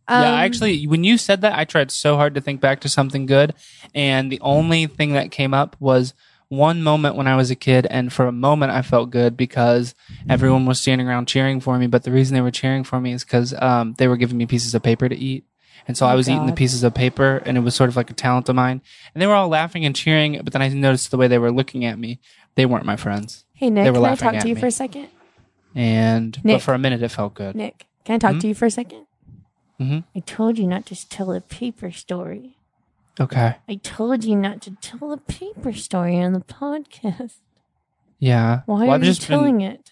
yeah, 0.09 0.17
Um, 0.33 0.39
actually, 0.39 0.85
when 0.87 1.03
you 1.03 1.17
said 1.17 1.41
that, 1.41 1.57
I 1.57 1.63
tried 1.65 1.89
so 1.91 2.15
hard 2.17 2.35
to 2.35 2.41
think 2.41 2.59
back 2.61 2.81
to 2.81 2.89
something 2.89 3.25
good, 3.25 3.53
and 3.95 4.31
the 4.31 4.39
only 4.41 4.85
thing 4.87 5.13
that 5.13 5.31
came 5.31 5.53
up 5.53 5.75
was 5.79 6.13
one 6.51 6.83
moment 6.83 7.15
when 7.15 7.27
I 7.27 7.37
was 7.37 7.49
a 7.49 7.55
kid, 7.55 7.87
and 7.89 8.11
for 8.11 8.27
a 8.27 8.31
moment 8.33 8.73
I 8.73 8.81
felt 8.81 9.09
good 9.09 9.37
because 9.37 9.95
everyone 10.27 10.65
was 10.65 10.81
standing 10.81 11.07
around 11.07 11.27
cheering 11.27 11.61
for 11.61 11.77
me. 11.77 11.87
But 11.87 12.03
the 12.03 12.11
reason 12.11 12.35
they 12.35 12.41
were 12.41 12.51
cheering 12.51 12.83
for 12.83 12.99
me 12.99 13.13
is 13.13 13.23
because 13.23 13.53
um, 13.61 13.95
they 13.97 14.07
were 14.09 14.17
giving 14.17 14.37
me 14.37 14.45
pieces 14.45 14.75
of 14.75 14.83
paper 14.83 15.07
to 15.07 15.15
eat, 15.15 15.45
and 15.87 15.95
so 15.97 16.05
Oh, 16.05 16.09
I 16.09 16.15
was 16.15 16.27
eating 16.29 16.47
the 16.47 16.51
pieces 16.53 16.83
of 16.83 16.93
paper, 16.93 17.41
and 17.45 17.57
it 17.57 17.61
was 17.61 17.73
sort 17.73 17.89
of 17.89 17.95
like 17.95 18.09
a 18.09 18.13
talent 18.13 18.49
of 18.49 18.55
mine. 18.55 18.81
And 19.15 19.21
they 19.21 19.27
were 19.27 19.33
all 19.33 19.47
laughing 19.47 19.85
and 19.85 19.95
cheering, 19.95 20.41
but 20.43 20.51
then 20.51 20.61
I 20.61 20.67
noticed 20.67 21.09
the 21.09 21.17
way 21.17 21.27
they 21.29 21.37
were 21.39 21.51
looking 21.53 21.85
at 21.85 21.97
me. 21.97 22.19
They 22.55 22.65
weren't 22.65 22.85
my 22.85 22.97
friends, 22.97 23.45
Hey 23.53 23.69
Nick, 23.69 23.85
they 23.85 23.91
were 23.91 23.99
can 24.05 24.11
I 24.11 24.15
talk 24.15 24.39
to 24.41 24.47
you 24.49 24.55
me. 24.55 24.61
for 24.61 24.67
a 24.67 24.71
second? 24.71 25.07
and 25.73 26.37
Nick. 26.43 26.55
but 26.55 26.61
for 26.61 26.73
a 26.73 26.77
minute 26.77 27.01
it 27.01 27.09
felt 27.09 27.33
good. 27.33 27.55
Nick, 27.55 27.87
can 28.03 28.15
I 28.15 28.17
talk 28.17 28.33
Hmm? 28.33 28.39
to 28.39 28.47
you 28.49 28.53
for 28.55 28.65
a 28.65 28.69
2nd 28.71 29.05
Mhm. 29.79 30.03
I 30.15 30.19
told 30.19 30.57
you 30.59 30.67
not 30.67 30.85
to 30.87 31.09
tell 31.09 31.31
a 31.31 31.39
paper 31.41 31.91
story. 31.91 32.57
Okay, 33.19 33.55
I 33.67 33.75
told 33.75 34.23
you 34.23 34.35
not 34.35 34.61
to 34.63 34.71
tell 34.81 35.09
the 35.09 35.17
paper 35.17 35.73
story 35.73 36.19
on 36.19 36.33
the 36.33 36.39
podcast. 36.39 37.35
yeah. 38.19 38.61
Why 38.65 38.81
Well, 38.81 38.91
are 38.91 38.95
I've 38.95 39.03
you 39.03 39.09
just 39.11 39.21
been- 39.27 39.37
telling 39.37 39.61
it? 39.61 39.91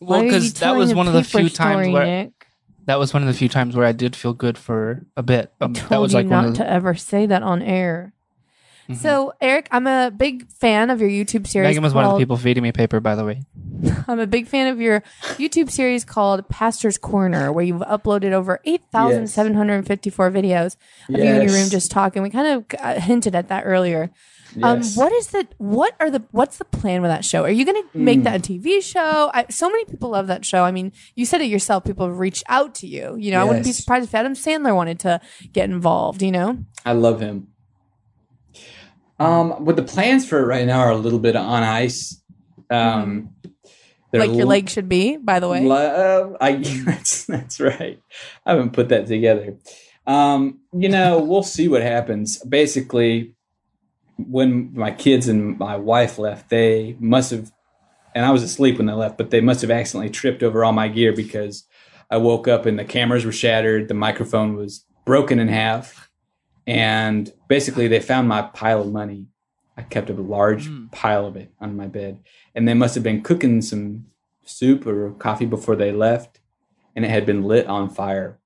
Well, 0.00 0.10
Why 0.10 0.16
are 0.18 0.24
you 0.26 0.30
because 0.32 0.54
that 0.54 0.76
was 0.76 0.94
one 0.94 1.06
of 1.06 1.12
the 1.14 1.22
paper 1.22 1.38
few 1.40 1.48
times 1.50 1.88
where 1.92 2.04
Nick? 2.06 2.46
that 2.86 2.98
was 2.98 3.12
one 3.12 3.22
of 3.22 3.26
the 3.28 3.34
few 3.34 3.48
times 3.48 3.74
where 3.76 3.86
I 3.86 3.92
did 3.92 4.14
feel 4.16 4.32
good 4.34 4.56
for 4.58 5.04
a 5.16 5.22
bit. 5.22 5.52
I 5.60 5.64
Um, 5.66 5.74
told 5.74 5.90
that 5.90 6.00
was 6.00 6.12
you 6.12 6.18
like 6.20 6.26
not 6.26 6.44
of 6.46 6.52
the, 6.52 6.58
to 6.58 6.70
ever 6.70 6.94
say 6.94 7.26
that 7.26 7.42
on 7.42 7.60
air. 7.62 8.12
Mhm. 8.88 8.96
So, 8.96 9.32
Eric, 9.40 9.68
I'm 9.70 9.86
a 9.86 10.10
big 10.10 10.46
fan 10.48 10.90
of 10.90 11.00
your 11.00 11.08
YouTube 11.10 11.46
series. 11.46 11.68
Megan 11.68 11.82
was 11.82 11.94
one 11.94 12.04
of 12.04 12.12
the 12.12 12.18
people 12.18 12.36
feeding 12.36 12.62
me 12.62 12.70
paper, 12.72 13.00
by 13.00 13.14
the 13.14 13.24
way. 13.24 13.42
I'm 14.08 14.20
a 14.20 14.26
big 14.26 14.46
fan 14.46 14.66
of 14.66 14.80
your 14.80 15.02
YouTube 15.38 15.70
series 15.70 16.04
called 16.04 16.46
Pastor's 16.48 16.98
Corner, 16.98 17.50
where 17.52 17.64
you've 17.64 17.80
uploaded 17.82 18.32
over 18.32 18.60
8,754 18.64 20.30
videos 20.30 20.76
of 21.08 21.16
you 21.18 21.24
in 21.24 21.42
your 21.42 21.52
room 21.52 21.70
just 21.70 21.90
talking. 21.90 22.22
We 22.22 22.30
kind 22.30 22.46
of 22.70 22.80
uh, 22.80 23.00
hinted 23.00 23.34
at 23.34 23.48
that 23.48 23.62
earlier. 23.64 24.10
Um, 24.62 24.78
Yes. 24.82 24.96
what 24.96 25.10
is 25.12 25.28
the 25.28 25.48
what 25.58 25.94
are 25.98 26.10
the 26.10 26.22
what's 26.30 26.58
the 26.58 26.64
plan 26.64 27.02
with 27.02 27.10
that 27.10 27.24
show? 27.24 27.42
Are 27.42 27.50
you 27.50 27.64
going 27.64 27.82
to 27.82 27.98
make 27.98 28.20
Mm. 28.20 28.24
that 28.24 28.36
a 28.36 28.52
TV 28.52 28.80
show? 28.80 29.28
I, 29.34 29.46
so 29.50 29.68
many 29.68 29.84
people 29.86 30.10
love 30.10 30.28
that 30.28 30.44
show. 30.44 30.62
I 30.62 30.70
mean, 30.70 30.92
you 31.16 31.24
said 31.26 31.40
it 31.40 31.46
yourself. 31.46 31.82
People 31.84 32.08
reach 32.12 32.44
out 32.48 32.72
to 32.76 32.86
you. 32.86 33.16
You 33.18 33.32
know, 33.32 33.40
I 33.40 33.44
wouldn't 33.44 33.64
be 33.64 33.72
surprised 33.72 34.04
if 34.04 34.14
Adam 34.14 34.34
Sandler 34.34 34.72
wanted 34.74 35.00
to 35.00 35.20
get 35.52 35.68
involved. 35.70 36.22
You 36.22 36.30
know, 36.30 36.58
I 36.86 36.92
love 36.92 37.18
him. 37.20 37.48
Um, 39.24 39.64
but 39.64 39.76
the 39.76 39.82
plans 39.82 40.26
for 40.28 40.38
it 40.40 40.46
right 40.46 40.66
now 40.66 40.80
are 40.80 40.90
a 40.90 40.96
little 40.96 41.18
bit 41.18 41.36
on 41.36 41.62
ice. 41.62 42.20
Um, 42.70 43.34
they're 44.10 44.20
like 44.20 44.30
your 44.30 44.42
l- 44.42 44.48
leg 44.48 44.68
should 44.68 44.88
be. 44.88 45.16
By 45.16 45.40
the 45.40 45.48
way, 45.48 45.68
uh, 45.68 46.28
I 46.40 46.56
that's 46.84 47.24
that's 47.24 47.60
right. 47.60 48.00
I 48.46 48.52
haven't 48.52 48.72
put 48.72 48.88
that 48.90 49.06
together. 49.06 49.56
Um, 50.06 50.60
you 50.72 50.88
know, 50.88 51.18
we'll 51.22 51.42
see 51.42 51.68
what 51.68 51.82
happens. 51.82 52.38
Basically, 52.44 53.34
when 54.16 54.72
my 54.74 54.90
kids 54.90 55.28
and 55.28 55.58
my 55.58 55.76
wife 55.76 56.18
left, 56.18 56.50
they 56.50 56.96
must 57.00 57.30
have, 57.30 57.50
and 58.14 58.24
I 58.24 58.30
was 58.30 58.42
asleep 58.42 58.78
when 58.78 58.86
they 58.86 58.92
left, 58.92 59.18
but 59.18 59.30
they 59.30 59.40
must 59.40 59.62
have 59.62 59.70
accidentally 59.70 60.10
tripped 60.10 60.42
over 60.42 60.64
all 60.64 60.72
my 60.72 60.88
gear 60.88 61.12
because 61.12 61.66
I 62.10 62.18
woke 62.18 62.46
up 62.46 62.66
and 62.66 62.78
the 62.78 62.84
cameras 62.84 63.24
were 63.24 63.32
shattered, 63.32 63.88
the 63.88 63.94
microphone 63.94 64.54
was 64.54 64.84
broken 65.04 65.40
in 65.40 65.48
half, 65.48 66.03
and 66.66 67.32
basically 67.48 67.88
they 67.88 68.00
found 68.00 68.28
my 68.28 68.42
pile 68.42 68.82
of 68.82 68.92
money. 68.92 69.26
I 69.76 69.82
kept 69.82 70.08
a 70.10 70.14
large 70.14 70.68
Mm. 70.68 70.90
pile 70.92 71.26
of 71.26 71.36
it 71.36 71.52
on 71.60 71.76
my 71.76 71.86
bed, 71.86 72.20
and 72.54 72.66
they 72.68 72.74
must 72.74 72.94
have 72.94 73.04
been 73.04 73.22
cooking 73.22 73.60
some 73.60 74.06
soup 74.44 74.86
or 74.86 75.10
coffee 75.12 75.46
before 75.46 75.76
they 75.76 75.90
left, 75.92 76.40
and 76.94 77.04
it 77.04 77.10
had 77.10 77.26
been 77.26 77.42
lit 77.42 77.66
on 77.66 77.88
fire. 77.90 78.38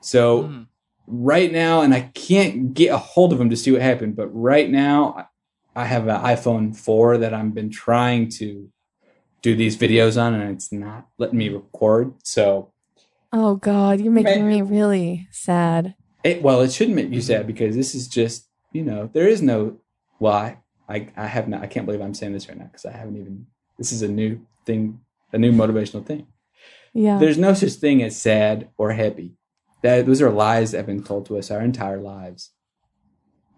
So 0.00 0.44
Mm. 0.44 0.66
right 1.06 1.52
now, 1.52 1.80
and 1.82 1.94
I 1.94 2.10
can't 2.14 2.74
get 2.74 2.90
a 2.92 2.98
hold 2.98 3.32
of 3.32 3.38
them 3.38 3.50
to 3.50 3.56
see 3.56 3.70
what 3.72 3.82
happened, 3.82 4.16
but 4.16 4.28
right 4.28 4.68
now 4.70 5.28
I 5.76 5.84
have 5.86 6.06
an 6.08 6.20
iPhone 6.22 6.74
4 6.76 7.16
that 7.18 7.32
I've 7.32 7.54
been 7.54 7.70
trying 7.70 8.28
to 8.30 8.68
do 9.42 9.56
these 9.56 9.76
videos 9.76 10.20
on, 10.20 10.34
and 10.34 10.50
it's 10.50 10.70
not 10.72 11.06
letting 11.18 11.38
me 11.38 11.48
record. 11.48 12.14
So, 12.24 12.68
Oh 13.32 13.54
God, 13.56 14.00
you're 14.00 14.12
making 14.12 14.46
May- 14.46 14.60
me 14.60 14.62
really 14.62 15.26
sad. 15.30 15.94
It, 16.24 16.42
well, 16.42 16.60
it 16.60 16.72
shouldn't 16.72 16.96
make 16.96 17.10
you 17.10 17.18
mm-hmm. 17.18 17.26
sad 17.26 17.46
because 17.46 17.76
this 17.76 17.94
is 17.94 18.08
just 18.08 18.48
you 18.72 18.82
know 18.82 19.10
there 19.12 19.28
is 19.28 19.42
no. 19.42 19.78
why. 20.18 20.58
I 20.88 20.94
I, 20.94 21.08
I 21.16 21.26
have 21.26 21.48
not. 21.48 21.62
I 21.62 21.66
can't 21.66 21.86
believe 21.86 22.00
I'm 22.00 22.14
saying 22.14 22.32
this 22.32 22.48
right 22.48 22.58
now 22.58 22.64
because 22.64 22.84
I 22.84 22.92
haven't 22.92 23.16
even. 23.16 23.46
This 23.78 23.92
is 23.92 24.02
a 24.02 24.08
new 24.08 24.40
thing, 24.66 25.00
a 25.32 25.38
new 25.38 25.52
motivational 25.52 26.04
thing. 26.04 26.26
Yeah. 26.92 27.18
There's 27.18 27.38
no 27.38 27.54
such 27.54 27.72
thing 27.72 28.02
as 28.02 28.20
sad 28.20 28.68
or 28.76 28.92
happy. 28.92 29.32
That 29.82 30.06
those 30.06 30.22
are 30.22 30.30
lies 30.30 30.70
that 30.70 30.78
have 30.78 30.86
been 30.86 31.02
told 31.02 31.26
to 31.26 31.38
us 31.38 31.50
our 31.50 31.60
entire 31.60 31.98
lives. 31.98 32.50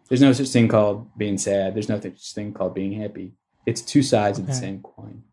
There's 0.08 0.20
no 0.20 0.32
such 0.32 0.48
thing 0.48 0.68
called 0.68 1.16
being 1.18 1.38
sad. 1.38 1.74
There's 1.74 1.88
no 1.88 2.00
such 2.00 2.32
thing 2.32 2.52
called 2.52 2.74
being 2.74 2.92
happy. 2.92 3.32
It's 3.66 3.82
two 3.82 4.02
sides 4.02 4.38
of 4.38 4.46
the 4.46 4.54
same 4.54 4.80
coin. 4.82 5.24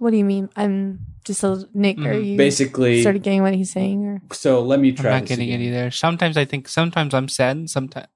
What 0.00 0.10
do 0.10 0.16
you 0.16 0.24
mean? 0.24 0.48
I'm 0.56 0.98
just 1.24 1.44
a 1.44 1.68
Nick. 1.74 1.98
Are 1.98 2.12
Mhm. 2.14 2.24
you 2.32 2.36
Basically, 2.36 3.00
started 3.02 3.22
getting 3.22 3.42
what 3.42 3.54
he's 3.54 3.70
saying? 3.70 4.04
Or 4.04 4.20
so 4.32 4.60
let 4.62 4.80
me 4.80 4.90
try. 4.92 4.98
I'm 4.98 5.02
try. 5.02 5.10
not 5.12 5.20
this 5.20 5.28
getting 5.28 5.48
again. 5.54 5.60
it 5.60 5.64
either. 5.68 5.90
Sometimes 5.92 6.36
I 6.36 6.44
think 6.44 6.66
sometimes 6.68 7.14
I'm 7.14 7.28
sad 7.28 7.56
and 7.56 7.70
sometimes 7.70 8.06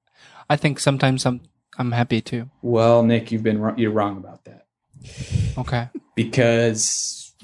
I 0.51 0.57
think 0.57 0.81
sometimes 0.81 1.25
I'm 1.27 1.41
I'm 1.79 1.93
happy 1.93 2.21
too. 2.21 2.51
Well, 2.63 3.03
Nick, 3.03 3.31
you've 3.33 3.43
been 3.43 3.59
wrong, 3.61 3.79
you're 3.79 3.91
wrong 3.91 4.17
about 4.17 4.45
that 4.45 4.67
Okay. 5.59 5.89
because 6.15 7.35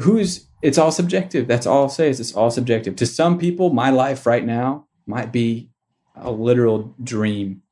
who's 0.00 0.46
it's 0.62 0.78
all 0.78 0.90
subjective. 0.90 1.46
That's 1.46 1.66
all 1.66 1.82
I'll 1.82 1.88
say 1.88 2.08
is 2.10 2.18
it's 2.18 2.34
all 2.34 2.50
subjective. 2.50 2.96
To 2.96 3.06
some 3.06 3.38
people, 3.38 3.70
my 3.72 3.90
life 3.90 4.26
right 4.26 4.44
now 4.44 4.86
might 5.06 5.30
be 5.32 5.70
a 6.16 6.30
literal 6.32 6.94
dream. 7.02 7.62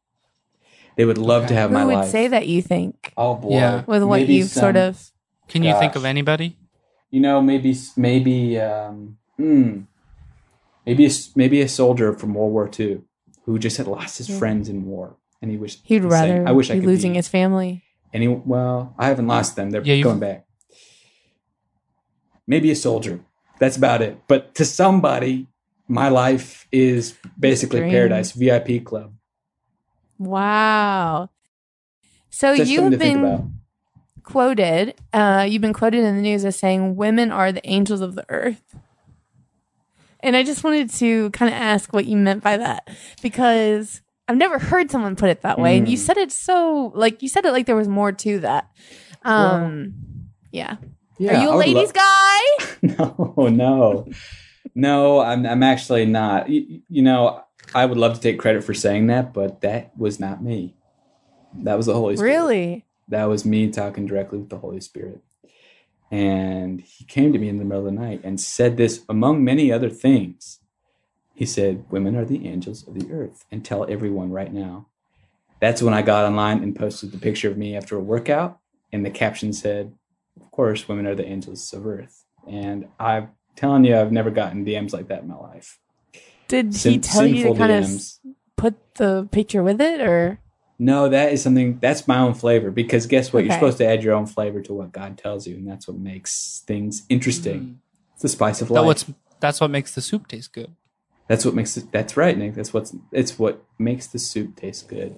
They 0.96 1.04
would 1.04 1.18
love 1.18 1.42
to 1.42 1.46
Okay. 1.46 1.54
have 1.56 1.70
who 1.70 1.74
my 1.76 1.84
would 1.84 2.04
say 2.10 2.28
that 2.28 2.46
you 2.46 2.62
think 2.62 3.12
Oh 3.16 3.34
boy. 3.34 3.50
Yeah. 3.58 3.82
with 3.86 4.02
what 4.04 4.20
Maybe 4.20 4.34
you've 4.34 4.48
sort 4.50 4.76
of? 4.76 5.10
Can 5.48 5.62
you 5.62 5.74
think 5.78 5.96
of 5.96 6.04
anybody? 6.04 6.56
you 7.10 7.20
know, 7.20 7.40
maybe 7.40 7.74
maybe 7.96 8.58
um, 8.60 9.16
hmm, 9.36 9.82
maybe 10.84 11.04
a, 11.04 11.08
s- 11.08 11.30
maybe 11.36 11.60
a 11.62 11.68
soldier 11.68 12.12
from 12.12 12.34
World 12.34 12.52
War 12.52 12.68
II 12.78 13.00
who 13.44 13.58
just 13.58 13.76
had 13.76 13.86
lost 13.86 14.18
his 14.18 14.28
Yeah. 14.28 14.38
friends 14.38 14.68
in 14.68 14.84
war, 14.86 15.16
and 15.40 15.50
he 15.50 15.56
was 15.56 15.78
He'd 15.84 16.00
saying, 16.02 16.08
rather 16.10 16.48
I 16.48 16.52
wish 16.52 16.68
I 16.70 16.74
be 16.74 16.80
could 16.80 16.86
losing 16.88 17.12
be 17.12 17.16
his 17.18 17.28
family. 17.28 17.82
any. 18.12 18.26
Well, 18.28 18.94
I 18.98 19.06
haven't 19.06 19.28
lost 19.28 19.54
them; 19.56 19.70
they're 19.70 19.82
Yeah, 19.82 20.02
going 20.02 20.18
back. 20.18 20.46
Maybe 22.46 22.70
a 22.70 22.76
soldier. 22.76 23.20
That's 23.58 23.76
about 23.76 24.02
it. 24.02 24.18
But 24.28 24.54
to 24.56 24.64
somebody, 24.64 25.46
my 25.88 26.08
life 26.08 26.66
is 26.72 27.14
basically 27.38 27.80
Dream. 27.80 27.92
paradise. 27.92 28.32
VIP 28.32 28.84
club. 28.84 29.14
Wow. 30.18 31.30
So 32.30 32.56
Just 32.56 32.70
you 32.70 32.78
something 32.78 32.92
have 32.92 33.00
to 33.00 33.04
think 33.06 33.16
been 33.16 33.24
about. 33.24 33.44
Quoted. 34.26 34.94
Uh, 35.14 35.46
you've 35.48 35.62
been 35.62 35.72
quoted 35.72 36.04
in 36.04 36.16
the 36.16 36.20
news 36.22 36.44
as 36.44 36.56
saying 36.56 36.96
women 36.96 37.32
are 37.32 37.50
the 37.52 37.66
angels 37.66 38.02
of 38.02 38.14
the 38.14 38.26
earth. 38.28 38.62
And 40.20 40.36
I 40.36 40.42
just 40.42 40.62
wanted 40.64 40.90
to 40.94 41.30
kind 41.30 41.48
of 41.54 41.58
ask 41.58 41.92
what 41.92 42.04
you 42.06 42.16
meant 42.18 42.42
by 42.42 42.56
that 42.58 42.88
because 43.22 44.02
I've 44.28 44.36
never 44.36 44.58
heard 44.58 44.90
someone 44.90 45.14
put 45.16 45.30
it 45.30 45.42
that 45.42 45.58
way, 45.58 45.78
and 45.78 45.88
you 45.88 45.96
Mm. 45.96 46.00
said 46.00 46.16
it 46.16 46.32
so 46.32 46.90
like 46.94 47.22
you 47.22 47.28
said 47.28 47.44
it 47.46 47.52
like 47.52 47.66
there 47.66 47.76
was 47.76 47.86
more 47.88 48.10
to 48.12 48.40
that. 48.40 48.68
Um, 49.22 49.94
yeah. 50.50 50.76
Yeah, 51.18 51.38
Are 51.38 51.42
you 51.42 51.50
a 51.50 51.56
ladies' 51.56 51.76
love- 51.76 51.94
guy? 51.94 52.40
no, 52.82 53.48
no, 53.48 54.06
no. 54.74 55.20
I'm 55.20 55.46
I'm 55.46 55.62
actually 55.62 56.06
not. 56.06 56.48
You, 56.48 56.82
you 56.88 57.02
know, 57.02 57.42
I 57.74 57.86
would 57.86 57.96
love 57.98 58.14
to 58.14 58.20
take 58.20 58.38
credit 58.38 58.64
for 58.64 58.74
saying 58.74 59.06
that, 59.08 59.32
but 59.32 59.60
that 59.60 59.96
was 59.96 60.18
not 60.18 60.42
me. 60.42 60.74
That 61.62 61.76
was 61.76 61.86
the 61.86 61.94
Holy 61.94 62.16
Spirit. 62.16 62.30
Really? 62.32 62.85
That 63.08 63.24
was 63.24 63.44
me 63.44 63.70
talking 63.70 64.06
directly 64.06 64.38
with 64.38 64.48
the 64.48 64.58
Holy 64.58 64.80
Spirit. 64.80 65.20
And 66.10 66.80
he 66.80 67.04
came 67.04 67.32
to 67.32 67.38
me 67.38 67.48
in 67.48 67.58
the 67.58 67.64
middle 67.64 67.86
of 67.86 67.92
the 67.92 68.00
night 68.00 68.20
and 68.22 68.40
said 68.40 68.76
this 68.76 69.04
among 69.08 69.42
many 69.42 69.72
other 69.72 69.90
things. 69.90 70.60
He 71.34 71.44
said, 71.44 71.84
Women 71.90 72.16
are 72.16 72.24
the 72.24 72.46
angels 72.46 72.86
of 72.86 72.94
the 72.94 73.12
earth, 73.12 73.44
and 73.50 73.64
tell 73.64 73.88
everyone 73.90 74.30
right 74.30 74.52
now. 74.52 74.86
That's 75.60 75.82
when 75.82 75.94
I 75.94 76.02
got 76.02 76.24
online 76.24 76.62
and 76.62 76.76
posted 76.76 77.12
the 77.12 77.18
picture 77.18 77.50
of 77.50 77.58
me 77.58 77.76
after 77.76 77.96
a 77.96 78.00
workout, 78.00 78.58
and 78.92 79.04
the 79.04 79.10
caption 79.10 79.52
said, 79.52 79.92
Of 80.40 80.50
course, 80.50 80.88
women 80.88 81.06
are 81.06 81.14
the 81.14 81.26
angels 81.26 81.72
of 81.72 81.86
earth. 81.86 82.24
And 82.48 82.86
I'm 83.00 83.30
telling 83.56 83.84
you, 83.84 83.96
I've 83.96 84.12
never 84.12 84.30
gotten 84.30 84.64
DMs 84.64 84.92
like 84.92 85.08
that 85.08 85.22
in 85.22 85.28
my 85.28 85.36
life. 85.36 85.78
Did 86.48 86.74
he 86.74 86.98
tell 86.98 87.26
you 87.26 87.52
to 87.52 87.54
kind 87.54 87.84
of 87.84 88.00
put 88.56 88.94
the 88.94 89.28
picture 89.30 89.62
with 89.62 89.80
it, 89.80 90.00
or 90.00 90.40
No, 90.78 91.08
that 91.08 91.32
is 91.32 91.42
something 91.42 91.78
that's 91.80 92.06
my 92.06 92.18
own 92.18 92.34
flavor 92.34 92.70
because 92.70 93.06
guess 93.06 93.32
what? 93.32 93.44
You're 93.44 93.54
supposed 93.54 93.78
to 93.78 93.86
add 93.86 94.02
your 94.02 94.14
own 94.14 94.26
flavor 94.26 94.60
to 94.62 94.74
what 94.74 94.92
God 94.92 95.16
tells 95.16 95.46
you, 95.46 95.56
and 95.56 95.66
that's 95.66 95.88
what 95.88 95.96
makes 95.96 96.62
things 96.66 97.04
interesting. 97.08 97.60
Mm. 97.60 97.74
It's 98.14 98.22
the 98.22 98.28
spice 98.28 98.60
of 98.60 98.68
That 98.68 98.74
life. 98.74 98.86
what's 98.86 99.04
that's 99.40 99.60
what 99.60 99.70
makes 99.70 99.94
the 99.94 100.00
soup 100.00 100.28
taste 100.28 100.52
good. 100.52 100.70
that's 101.28 101.44
what 101.44 101.54
makes 101.54 101.76
it. 101.76 101.90
That's 101.92 102.16
right, 102.16 102.36
Nick. 102.36 102.54
That's 102.54 102.72
what's. 102.74 102.94
It's 103.10 103.38
what 103.38 103.62
makes 103.78 104.06
the 104.06 104.18
soup 104.18 104.56
taste 104.56 104.88
good. 104.88 105.14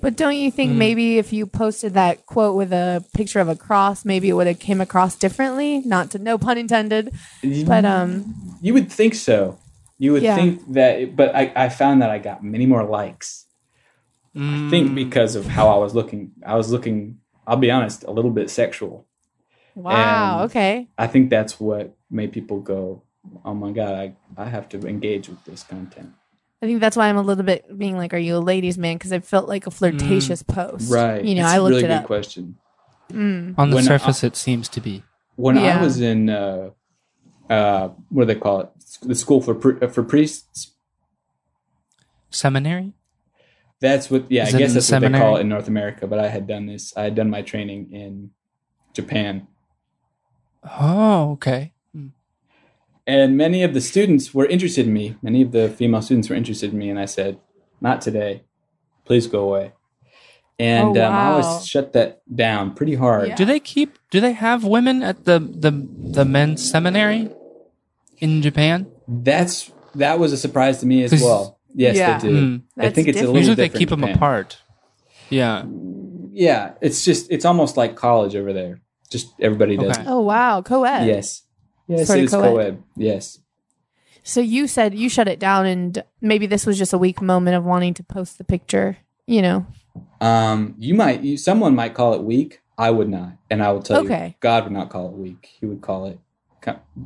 But 0.00 0.14
don't 0.16 0.36
you 0.36 0.50
think 0.50 0.72
Mm. 0.72 0.76
maybe 0.76 1.18
if 1.18 1.32
you 1.32 1.46
posted 1.46 1.94
that 1.94 2.24
quote 2.26 2.54
with 2.54 2.72
a 2.72 3.02
picture 3.14 3.40
of 3.40 3.48
a 3.48 3.56
cross, 3.56 4.04
maybe 4.04 4.28
it 4.28 4.34
would 4.34 4.46
have 4.46 4.58
came 4.60 4.80
across 4.80 5.16
differently? 5.16 5.80
Not 5.84 6.10
to 6.12 6.18
no 6.18 6.38
pun 6.38 6.56
intended, 6.58 7.12
but 7.66 7.84
um, 7.84 8.34
You 8.60 8.74
would 8.74 8.92
think 8.92 9.14
so. 9.14 9.58
You 9.98 10.12
would 10.12 10.22
Yeah. 10.22 10.36
think 10.36 10.72
that, 10.74 11.00
it- 11.00 11.16
but 11.16 11.34
I, 11.34 11.50
I 11.56 11.68
found 11.70 12.00
that 12.02 12.10
I 12.10 12.18
got 12.18 12.44
many 12.44 12.64
more 12.66 12.84
likes. 12.84 13.46
I 14.36 14.68
think 14.70 14.90
Mm. 14.90 14.94
because 14.94 15.34
of 15.36 15.46
how 15.46 15.68
I 15.68 15.78
was 15.78 15.94
looking. 15.94 16.32
I 16.46 16.54
was 16.56 16.70
looking. 16.70 17.18
I'll 17.46 17.56
be 17.56 17.70
honest, 17.70 18.04
a 18.04 18.10
little 18.10 18.30
bit 18.30 18.50
sexual. 18.50 19.06
wow, 19.74 20.40
And- 20.42 20.50
okay, 20.50 20.88
I 20.98 21.06
think 21.06 21.30
that's 21.30 21.58
what 21.60 21.96
made 22.10 22.32
people 22.32 22.60
go, 22.60 23.02
"Oh 23.44 23.54
my 23.54 23.72
god, 23.72 23.94
I 23.94 24.14
I 24.36 24.46
have 24.46 24.68
to 24.70 24.78
engage 24.86 25.28
with 25.28 25.44
this 25.44 25.62
content." 25.62 26.10
I 26.60 26.66
think 26.66 26.80
that's 26.80 26.96
why 26.96 27.08
I'm 27.08 27.16
a 27.16 27.22
little 27.22 27.44
bit 27.44 27.78
being 27.78 27.96
like, 27.96 28.12
"Are 28.12 28.18
you 28.18 28.36
a 28.36 28.38
ladies' 28.52 28.76
man?" 28.76 28.96
Because 28.96 29.12
it 29.12 29.24
felt 29.24 29.48
like 29.48 29.66
a 29.66 29.70
flirtatious 29.70 30.42
post, 30.42 30.90
Mm. 30.90 30.94
Right. 30.94 31.24
You 31.24 31.34
know, 31.36 31.42
It's 31.42 31.52
I 31.52 31.56
a 31.56 31.62
looked 31.62 31.70
really 31.70 31.84
it 31.84 31.88
good 31.88 32.02
up. 32.02 32.06
question. 32.06 32.56
Mm. 33.12 33.54
on 33.56 33.70
the 33.70 33.76
when 33.76 33.84
surface 33.84 34.22
it 34.22 34.36
seems 34.36 34.68
to 34.68 34.80
be. 34.82 35.02
when 35.36 35.56
Yeah. 35.56 35.78
I 35.78 35.82
was 35.82 36.00
in 36.00 36.28
uh, 36.28 36.70
uh, 37.48 37.88
what 38.10 38.26
do 38.26 38.34
they 38.34 38.38
call 38.40 38.60
it? 38.60 38.68
The 39.02 39.14
school 39.14 39.40
for 39.40 39.54
pri- 39.54 39.78
uh, 39.80 39.88
for 39.88 40.02
priests. 40.02 40.72
Seminary? 42.30 42.92
That's 43.80 44.10
what. 44.10 44.30
Yeah, 44.30 44.46
Is 44.48 44.54
I 44.54 44.58
guess 44.58 44.74
that's 44.74 44.90
what 44.90 45.00
they 45.00 45.10
call 45.10 45.36
it 45.36 45.40
in 45.40 45.48
North 45.48 45.68
America. 45.68 46.06
But 46.06 46.18
I 46.18 46.28
had 46.28 46.46
done 46.46 46.66
this. 46.66 46.92
I 46.96 47.04
had 47.04 47.14
done 47.14 47.30
my 47.30 47.42
training 47.42 47.92
in 47.92 48.30
Japan, 48.92 49.46
Oh, 50.80 51.32
okay. 51.32 51.72
Mm. 51.96 52.10
and 53.06 53.36
many 53.36 53.62
of 53.62 53.74
the 53.74 53.80
students 53.80 54.34
were 54.34 54.46
interested 54.46 54.86
in 54.86 54.92
me. 54.92 55.16
Many 55.22 55.42
of 55.42 55.52
the 55.52 55.68
female 55.68 56.02
students 56.02 56.28
were 56.28 56.36
interested 56.36 56.72
in 56.72 56.78
me, 56.78 56.90
and 56.90 56.98
I 56.98 57.04
said, 57.06 57.38
"Not 57.80 58.00
today. 58.00 58.42
Please 59.04 59.26
go 59.28 59.44
away." 59.44 59.72
And 60.58 60.96
Oh, 60.98 61.06
um, 61.06 61.12
I 61.12 61.30
wow. 61.30 61.40
always 61.40 61.66
shut 61.66 61.92
that 61.92 62.20
down 62.34 62.74
pretty 62.74 62.96
hard. 62.96 63.28
Yeah. 63.28 63.36
Do 63.36 63.44
they 63.44 63.60
keep 63.60 63.96
do 64.10 64.20
they 64.20 64.32
have 64.32 64.64
women 64.64 65.04
at 65.04 65.24
the 65.24 65.38
the 65.38 65.70
the 65.96 66.24
men's 66.24 66.68
seminary 66.68 67.30
in 68.18 68.42
Japan? 68.42 68.88
That's 69.06 69.70
that 69.94 70.18
was 70.18 70.32
a 70.32 70.36
surprise 70.36 70.78
to 70.80 70.86
me 70.86 71.04
as 71.04 71.12
well. 71.22 71.57
Yes, 71.74 71.96
Yeah. 71.96 72.18
they 72.18 72.28
do. 72.28 72.34
Mm. 72.34 72.62
I 72.78 72.90
think 72.90 73.08
it's 73.08 73.18
a 73.18 73.20
different. 73.20 73.26
little 73.34 73.36
Usually 73.36 73.54
they 73.54 73.68
keep 73.68 73.88
them 73.90 74.04
apart. 74.04 74.58
Yeah. 75.30 75.64
Yeah, 76.32 76.72
it's 76.80 77.04
just 77.04 77.30
it's 77.30 77.44
almost 77.44 77.76
like 77.76 77.96
college 77.96 78.34
over 78.36 78.52
there. 78.52 78.80
Just 79.10 79.32
everybody 79.40 79.76
does. 79.76 79.98
Okay. 79.98 80.06
Oh 80.08 80.20
wow, 80.20 80.62
co-ed. 80.62 81.06
Yes. 81.06 81.42
Yes, 81.88 82.06
Sort 82.06 82.18
it 82.20 82.30
co-ed. 82.30 82.42
co-ed. 82.50 82.82
Yes. 82.96 83.38
So 84.22 84.40
you 84.40 84.66
said 84.66 84.94
you 84.94 85.08
shut 85.08 85.26
it 85.28 85.38
down, 85.38 85.66
and 85.66 86.04
maybe 86.20 86.46
this 86.46 86.66
was 86.66 86.76
just 86.78 86.92
a 86.92 86.98
weak 86.98 87.22
moment 87.22 87.56
of 87.56 87.64
wanting 87.64 87.94
to 87.94 88.02
post 88.04 88.38
the 88.38 88.44
picture. 88.44 88.98
You 89.26 89.42
know, 89.42 89.66
Um, 90.20 90.74
you 90.78 90.94
might, 90.94 91.22
you, 91.22 91.36
someone 91.36 91.74
might 91.74 91.94
call 91.94 92.14
it 92.14 92.22
weak. 92.22 92.60
I 92.78 92.90
would 92.90 93.08
not, 93.08 93.32
and 93.50 93.62
I 93.62 93.72
will 93.72 93.82
tell 93.82 94.02
you, 94.04 94.08
Okay. 94.08 94.36
God 94.40 94.64
would 94.64 94.72
not 94.72 94.88
call 94.90 95.08
it 95.08 95.12
weak. 95.14 95.48
He 95.60 95.66
would 95.66 95.80
call 95.82 96.06
it. 96.06 96.18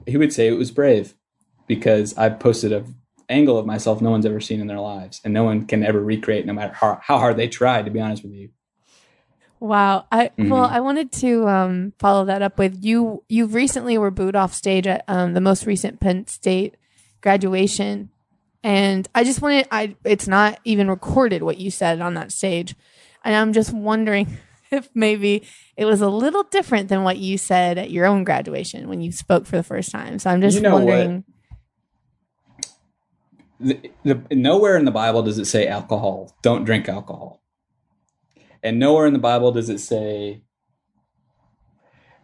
He 0.07 0.17
would 0.17 0.33
say 0.33 0.47
it 0.49 0.53
was 0.59 0.71
brave, 0.71 1.15
because 1.67 2.17
I 2.19 2.29
posted 2.29 2.73
a 2.73 2.85
angle 3.33 3.59
of 3.59 3.67
myself 3.67 4.01
no 4.01 4.11
one's 4.11 4.27
ever 4.27 4.41
seen 4.41 4.61
in 4.61 4.67
their 4.67 4.81
lives, 4.81 5.21
and 5.25 5.33
no 5.35 5.45
one 5.45 5.67
can 5.67 5.83
ever 5.83 6.01
recreate, 6.01 6.47
no 6.47 6.53
matter 6.53 6.73
how, 6.75 7.01
how 7.03 7.19
hard 7.19 7.37
they 7.37 7.49
try. 7.49 7.83
To 7.83 7.91
be 7.91 8.01
honest 8.01 8.23
with 8.23 8.33
you. 8.33 8.51
Wow. 9.61 10.07
I 10.11 10.31
Mhm. 10.39 10.51
well, 10.51 10.65
I 10.65 10.81
wanted 10.81 11.13
to 11.13 11.49
um, 11.49 11.93
follow 11.99 12.25
that 12.25 12.43
up 12.43 12.59
with 12.59 12.85
you. 12.85 13.23
You 13.29 13.47
recently 13.47 13.97
were 13.97 14.11
booed 14.11 14.35
off 14.37 14.53
stage 14.55 14.87
at 14.87 15.05
um, 15.07 15.35
the 15.35 15.41
most 15.41 15.67
recent 15.67 16.01
Penn 16.01 16.27
State 16.27 16.75
graduation, 17.21 18.11
and 18.65 19.09
I 19.15 19.23
just 19.25 19.41
wanted. 19.41 19.69
I 19.71 19.95
it's 20.05 20.27
not 20.27 20.59
even 20.65 20.89
recorded 20.89 21.43
what 21.43 21.59
you 21.59 21.71
said 21.71 22.01
on 22.01 22.15
that 22.15 22.33
stage, 22.33 22.75
and 23.25 23.37
I'm 23.37 23.53
just 23.53 23.73
wondering 23.73 24.27
if 24.73 24.89
maybe 24.95 25.45
it 25.77 25.85
was 25.85 26.01
a 26.01 26.09
little 26.09 26.43
different 26.43 26.89
than 26.89 27.05
what 27.05 27.19
you 27.19 27.39
said 27.39 27.79
at 27.79 27.91
your 27.91 28.07
own 28.07 28.25
graduation 28.25 28.89
when 28.89 29.01
you 29.01 29.13
spoke 29.13 29.47
for 29.47 29.57
the 29.57 29.63
first 29.63 29.93
time. 29.93 30.19
So 30.19 30.29
I'm 30.31 30.41
just 30.41 30.57
You 30.57 30.63
know 30.63 30.85
what? 30.85 31.23
The, 33.63 33.91
the, 34.05 34.35
nowhere 34.35 34.77
in 34.77 34.85
the 34.85 34.91
Bible 34.91 35.23
does 35.23 35.39
it 35.39 35.47
say 35.47 35.67
alcohol. 35.67 36.37
Don't 36.43 36.65
drink 36.65 36.89
alcohol. 36.89 37.43
And 38.63 38.79
nowhere 38.79 39.07
in 39.07 39.13
the 39.13 39.19
Bible 39.19 39.53
does 39.53 39.69
it 39.69 39.79
say 39.79 40.43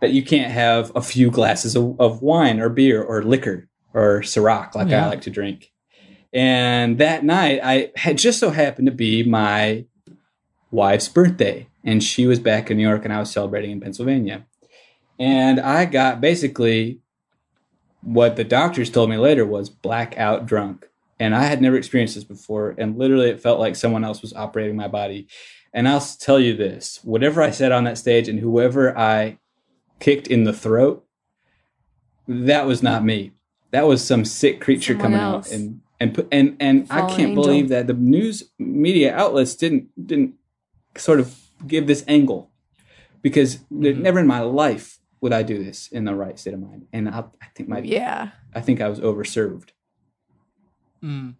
that 0.00 0.12
you 0.12 0.22
can't 0.22 0.52
have 0.52 0.92
a 0.94 1.02
few 1.02 1.30
glasses 1.30 1.74
of, 1.74 2.00
of 2.00 2.22
wine 2.22 2.60
or 2.60 2.68
beer 2.68 3.02
or 3.02 3.22
liquor 3.22 3.68
or 3.94 4.20
Ciroc 4.20 4.74
like 4.74 4.88
Yeah. 4.88 5.06
I 5.06 5.08
like 5.08 5.22
to 5.22 5.30
drink. 5.30 5.72
And 6.32 6.98
that 6.98 7.24
night, 7.24 7.60
I 7.62 7.90
had 7.96 8.18
just 8.18 8.38
so 8.38 8.50
happened 8.50 8.86
to 8.86 8.92
be 8.92 9.22
my 9.22 9.86
wife's 10.70 11.08
birthday, 11.08 11.68
and 11.82 12.02
she 12.02 12.26
was 12.26 12.38
back 12.38 12.70
in 12.70 12.76
New 12.76 12.86
York, 12.86 13.04
and 13.04 13.14
I 13.14 13.18
was 13.18 13.30
celebrating 13.30 13.70
in 13.70 13.80
Pennsylvania. 13.80 14.46
And 15.18 15.58
I 15.58 15.86
got 15.86 16.20
basically 16.20 17.00
what 18.02 18.36
the 18.36 18.44
doctors 18.44 18.90
told 18.90 19.10
me 19.10 19.16
later 19.16 19.44
was 19.44 19.70
blackout 19.70 20.46
drunk. 20.46 20.86
And 21.20 21.34
I 21.34 21.44
had 21.44 21.60
never 21.60 21.76
experienced 21.76 22.14
this 22.14 22.24
before. 22.24 22.74
And 22.78 22.96
literally, 22.96 23.28
it 23.30 23.40
felt 23.40 23.58
like 23.58 23.74
someone 23.76 24.04
else 24.04 24.22
was 24.22 24.32
operating 24.34 24.76
my 24.76 24.88
body. 24.88 25.26
And 25.74 25.88
I'll 25.88 26.00
tell 26.00 26.38
you 26.40 26.56
this 26.56 27.00
whatever 27.02 27.42
I 27.42 27.50
said 27.50 27.72
on 27.72 27.84
that 27.84 27.98
stage 27.98 28.28
and 28.28 28.38
whoever 28.38 28.96
I 28.96 29.38
kicked 30.00 30.28
in 30.28 30.44
the 30.44 30.52
throat, 30.52 31.04
that 32.26 32.66
was 32.66 32.82
not 32.82 33.04
me. 33.04 33.32
That 33.70 33.86
was 33.86 34.04
some 34.04 34.24
sick 34.24 34.60
creature 34.60 34.94
Someone 34.94 35.02
coming 35.12 35.20
else. 35.20 35.48
out. 35.52 35.54
And 35.58 35.80
and 36.00 36.14
put 36.14 36.28
and 36.30 36.56
and 36.60 36.86
I 36.90 37.00
can't 37.08 37.20
angel. 37.20 37.42
believe 37.44 37.68
that 37.70 37.86
the 37.86 37.94
news 37.94 38.44
media 38.58 39.14
outlets 39.14 39.54
didn't 39.56 39.88
didn't 40.06 40.34
sort 40.96 41.20
of 41.20 41.36
give 41.66 41.86
this 41.86 42.04
angle 42.06 42.50
because 43.20 43.58
there- 43.70 43.92
Mhm. 43.94 44.02
never 44.02 44.20
in 44.20 44.26
my 44.26 44.40
life 44.40 44.98
would 45.20 45.32
I 45.32 45.42
do 45.42 45.62
this 45.62 45.88
in 45.88 46.04
the 46.04 46.14
right 46.14 46.38
state 46.38 46.54
of 46.54 46.60
mind. 46.60 46.86
And 46.92 47.08
I, 47.08 47.18
I 47.42 47.46
think 47.54 47.68
my 47.68 47.80
Yeah. 47.80 48.30
I 48.54 48.60
think 48.60 48.80
I 48.80 48.88
was 48.88 49.00
overserved. 49.00 49.70
Mm. 51.02 51.34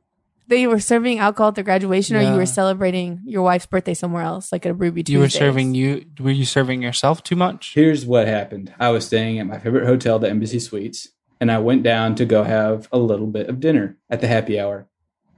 They 0.49 0.67
were 0.67 0.81
serving 0.81 1.19
alcohol 1.19 1.49
at 1.49 1.57
the 1.57 1.63
graduation, 1.63 2.17
or 2.17 2.23
you 2.23 2.33
were 2.33 2.47
celebrating 2.47 3.21
your 3.27 3.43
wife's 3.43 3.67
birthday 3.67 3.93
somewhere 3.93 4.23
else, 4.23 4.51
like 4.51 4.65
at 4.65 4.71
a 4.71 4.75
Ruby 4.75 5.03
Tuesdays. 5.03 5.13
You 5.13 5.21
were 5.21 5.29
serving 5.29 5.75
you. 5.75 6.07
Were 6.19 6.31
you 6.31 6.47
serving 6.47 6.81
yourself 6.81 7.23
too 7.23 7.37
much? 7.37 7.73
Here's 7.75 8.07
what 8.07 8.27
happened. 8.27 8.73
I 8.81 8.89
was 8.89 9.05
staying 9.05 9.39
at 9.39 9.47
my 9.47 9.59
favorite 9.59 9.85
hotel, 9.85 10.19
the 10.19 10.31
Embassy 10.31 10.59
Suites, 10.59 11.09
and 11.39 11.53
I 11.53 11.59
went 11.59 11.83
down 11.83 12.15
to 12.15 12.25
go 12.25 12.45
have 12.45 12.89
a 12.91 12.99
little 12.99 13.27
bit 13.27 13.49
of 13.49 13.61
dinner 13.61 13.99
at 14.09 14.23
the 14.23 14.27
happy 14.27 14.59
hour. 14.59 14.89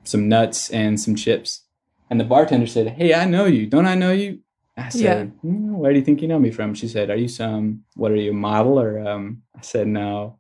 Some 0.04 0.28
nuts 0.28 0.70
and 0.70 1.00
some 1.00 1.16
chips. 1.16 1.62
And 2.08 2.20
the 2.20 2.24
bartender 2.24 2.68
said, 2.68 2.88
Hey, 2.90 3.12
I 3.12 3.24
know 3.24 3.46
you. 3.46 3.66
Don't 3.66 3.86
I 3.86 3.96
know 3.96 4.12
you? 4.12 4.40
I 4.76 4.88
said, 4.88 5.32
"Hmm, 5.42 5.74
Where 5.76 5.92
do 5.92 5.98
you 5.98 6.04
think 6.04 6.22
you 6.22 6.28
know 6.28 6.38
me 6.38 6.50
from? 6.50 6.74
She 6.74 6.88
said, 6.88 7.10
Are 7.10 7.16
you 7.16 7.28
some, 7.28 7.84
what 7.96 8.12
are 8.12 8.16
you, 8.16 8.30
a 8.30 8.34
model? 8.34 8.80
Or, 8.80 8.98
um, 9.06 9.42
I 9.56 9.60
said, 9.60 9.86
No. 9.88 10.38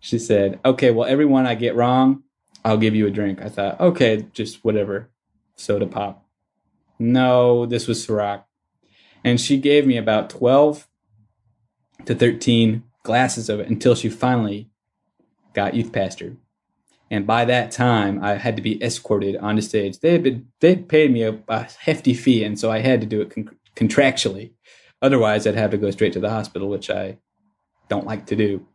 She 0.00 0.18
said, 0.18 0.60
Okay, 0.64 0.90
well, 0.90 1.08
everyone 1.08 1.46
I 1.46 1.54
get 1.54 1.74
wrong, 1.76 2.24
I'll 2.64 2.78
give 2.78 2.94
you 2.94 3.06
a 3.06 3.10
drink. 3.10 3.40
I 3.42 3.48
thought, 3.48 3.80
Okay, 3.80 4.26
just 4.32 4.64
whatever, 4.64 5.10
soda 5.56 5.86
pop. 5.86 6.26
No, 6.98 7.66
this 7.66 7.88
was 7.88 8.06
Ciroc. 8.06 8.44
And 9.24 9.40
she 9.40 9.56
gave 9.56 9.86
me 9.86 9.96
about 9.96 10.30
12 10.30 10.88
to 12.04 12.14
13 12.14 12.84
glasses 13.02 13.48
of 13.48 13.60
it 13.60 13.68
until 13.68 13.94
she 13.94 14.08
finally 14.08 14.70
got 15.54 15.74
youth 15.74 15.92
pastor. 15.92 16.36
And 17.10 17.26
by 17.26 17.44
that 17.44 17.70
time, 17.70 18.22
I 18.24 18.36
had 18.36 18.56
to 18.56 18.62
be 18.62 18.82
escorted 18.82 19.36
onto 19.36 19.60
stage. 19.60 19.98
They 19.98 20.12
had 20.12 20.22
been, 20.22 20.46
they 20.60 20.76
paid 20.76 21.12
me 21.12 21.22
a, 21.22 21.38
a 21.46 21.68
hefty 21.80 22.14
fee, 22.14 22.42
and 22.42 22.58
so 22.58 22.70
I 22.70 22.78
had 22.78 23.02
to 23.02 23.06
do 23.06 23.20
it 23.20 23.30
con- 23.30 23.50
contractually. 23.76 24.52
Otherwise, 25.02 25.46
I'd 25.46 25.54
have 25.54 25.72
to 25.72 25.76
go 25.76 25.90
straight 25.90 26.14
to 26.14 26.20
the 26.20 26.30
hospital, 26.30 26.68
which 26.70 26.88
I 26.88 27.18
don't 27.88 28.06
like 28.06 28.26
to 28.26 28.36
do. 28.36 28.66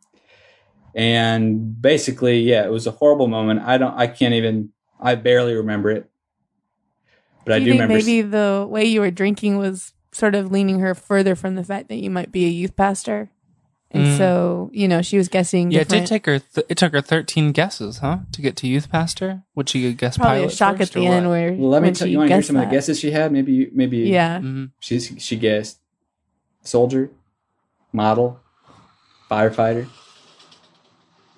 And 0.98 1.80
basically, 1.80 2.39
yeah, 2.42 2.66
it 2.66 2.72
was 2.72 2.88
a 2.88 2.92
horrible 2.92 3.27
moment. 3.27 3.62
I 3.62 3.77
don't, 3.77 3.94
I 3.94 4.08
can't 4.08 4.34
even, 4.34 4.70
I 5.00 5.13
barely 5.13 5.54
remember 5.54 5.92
it. 5.92 6.10
But 7.46 7.54
I 7.54 7.60
do 7.60 7.66
do 7.66 7.70
you 7.70 7.74
think 7.74 7.82
remember. 7.84 8.04
maybe 8.04 8.22
the 8.24 8.66
way 8.68 8.84
you 8.86 9.01
were 9.01 9.12
drinking 9.12 9.60
was 9.60 9.94
sort 10.12 10.34
of 10.34 10.51
leaning 10.51 10.80
her 10.80 10.96
further 10.96 11.36
from 11.36 11.54
the 11.54 11.63
fact 11.63 11.89
that 11.89 11.98
you 11.98 12.10
might 12.10 12.32
be 12.32 12.46
a 12.46 12.50
youth 12.50 12.75
pastor? 12.75 13.30
And 13.92 14.08
Mm. 14.08 14.18
so, 14.18 14.70
you 14.74 14.88
know, 14.88 15.01
she 15.04 15.18
was 15.18 15.30
guessing. 15.30 15.72
Yeah, 15.72 15.82
it 15.82 15.88
did 15.88 16.08
take 16.08 16.25
her. 16.25 16.39
Th- 16.39 16.66
it 16.68 16.77
took 16.77 16.92
her 16.94 17.00
thirteen 17.00 17.54
guesses, 17.54 18.00
huh, 18.00 18.18
to 18.34 18.42
get 18.42 18.58
to 18.58 18.68
youth 18.68 18.92
pastor. 18.92 19.44
Would 19.56 19.70
she 19.70 19.94
guess 19.94 20.18
probably 20.18 20.40
pilot 20.40 20.51
a 20.51 20.55
shock 20.57 20.81
at 20.81 20.92
the 20.92 21.05
end 21.05 21.27
what? 21.27 21.31
where 21.31 21.53
well, 21.53 21.70
let 21.70 21.83
me 21.83 21.92
tell 21.92 22.05
you. 22.07 22.18
Want 22.18 22.27
to 22.27 22.33
hear 22.33 22.40
guessed 22.40 22.48
some 22.48 22.57
of 22.57 22.66
the 22.66 22.70
guesses 22.75 23.00
she 23.00 23.12
had? 23.12 23.31
Maybe, 23.31 23.70
maybe. 23.72 24.00
Yeah, 24.00 24.40
Mhm. 24.40 24.72
She's 24.79 25.14
she 25.20 25.38
guessed 25.38 25.77
soldier, 26.64 27.12
model, 27.94 28.42
firefighter, 29.31 29.88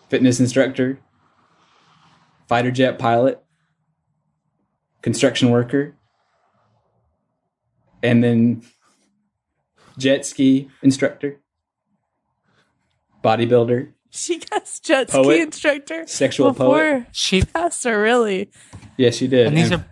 fitness 0.09 0.39
instructor, 0.39 0.99
fighter 2.47 2.71
jet 2.71 2.99
pilot, 2.99 3.41
construction 5.01 5.49
worker, 5.49 5.95
and 8.03 8.23
then 8.23 8.61
jet 9.97 10.25
ski 10.25 10.69
instructor, 10.81 11.39
bodybuilder, 13.23 13.91
she 14.11 14.39
guessed 14.39 14.83
jet 14.85 15.07
Poet. 15.09 15.25
ski 15.35 15.41
instructor 15.41 16.07
sexual 16.07 16.53
poet. 16.53 16.57
before 17.03 17.07
She 17.11 17.43
pastor. 17.43 18.01
Really? 18.01 18.49
Yes, 18.97 19.15
she 19.15 19.27
did. 19.27 19.47
and 19.47 19.55
these 19.57 19.71
And 19.71 19.81
are. 19.81 19.85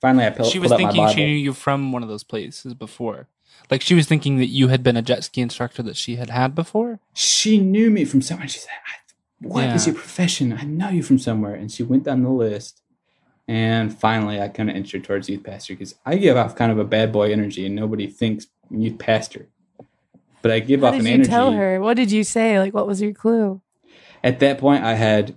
finally, 0.00 0.26
I 0.26 0.30
pulled, 0.30 0.50
She 0.50 0.58
was 0.58 0.68
pulled 0.70 0.80
out 0.80 0.84
my 0.84 0.88
thinking 0.90 1.04
Bible. 1.04 1.14
she 1.14 1.24
knew 1.24 1.36
you 1.36 1.52
from 1.54 1.92
one 1.92 2.02
of 2.02 2.08
those 2.10 2.24
places 2.24 2.74
before. 2.74 3.28
Like 3.70 3.80
she 3.80 3.94
was 3.94 4.06
thinking 4.06 4.36
that 4.38 4.46
you 4.48 4.68
had 4.68 4.82
been 4.82 4.96
a 4.98 5.02
jet 5.02 5.24
ski 5.24 5.40
instructor 5.40 5.82
that 5.84 5.96
she 5.96 6.16
had 6.16 6.28
had 6.30 6.54
before. 6.54 7.00
she 7.14 7.58
knew 7.58 7.90
me 7.90 8.04
from 8.04 8.20
somewhere. 8.20 8.48
She 8.48 8.58
said, 8.58 8.68
"What 9.42 9.64
is 9.66 9.86
Yeah. 9.86 9.92
your 9.92 10.00
profession? 10.00 10.52
I 10.52 10.62
know 10.64 10.88
you 10.88 11.02
from 11.02 11.18
somewhere." 11.18 11.54
And 11.54 11.70
she 11.70 11.82
went 11.82 12.04
down 12.04 12.22
the 12.22 12.30
list, 12.30 12.80
and 13.48 13.92
finally, 13.92 14.40
I 14.40 14.48
kind 14.48 14.70
of 14.70 14.76
her 14.92 14.98
towards 14.98 15.28
youth 15.28 15.42
pastor 15.42 15.74
because 15.74 15.94
I 16.06 16.16
give 16.16 16.36
off 16.36 16.54
kind 16.56 16.70
of 16.72 16.78
a 16.78 16.84
bad 16.84 17.12
boy 17.12 17.32
energy, 17.32 17.66
and 17.66 17.74
nobody 17.74 18.06
thinks 18.06 18.46
youth 18.70 18.98
pastor. 18.98 19.48
But 20.42 20.50
I 20.50 20.58
give 20.60 20.80
How 20.80 20.88
off 20.88 20.92
did 20.94 21.00
an 21.02 21.06
you 21.06 21.12
energy. 21.14 21.28
tell 21.30 21.52
her? 21.52 21.80
What 21.80 21.96
did 21.96 22.10
you 22.10 22.24
say? 22.24 22.58
Like, 22.58 22.74
what 22.74 22.86
was 22.86 23.00
your 23.00 23.12
clue? 23.12 23.60
At 24.24 24.40
that 24.40 24.58
point, 24.58 24.84
I 24.84 24.94
had 24.94 25.34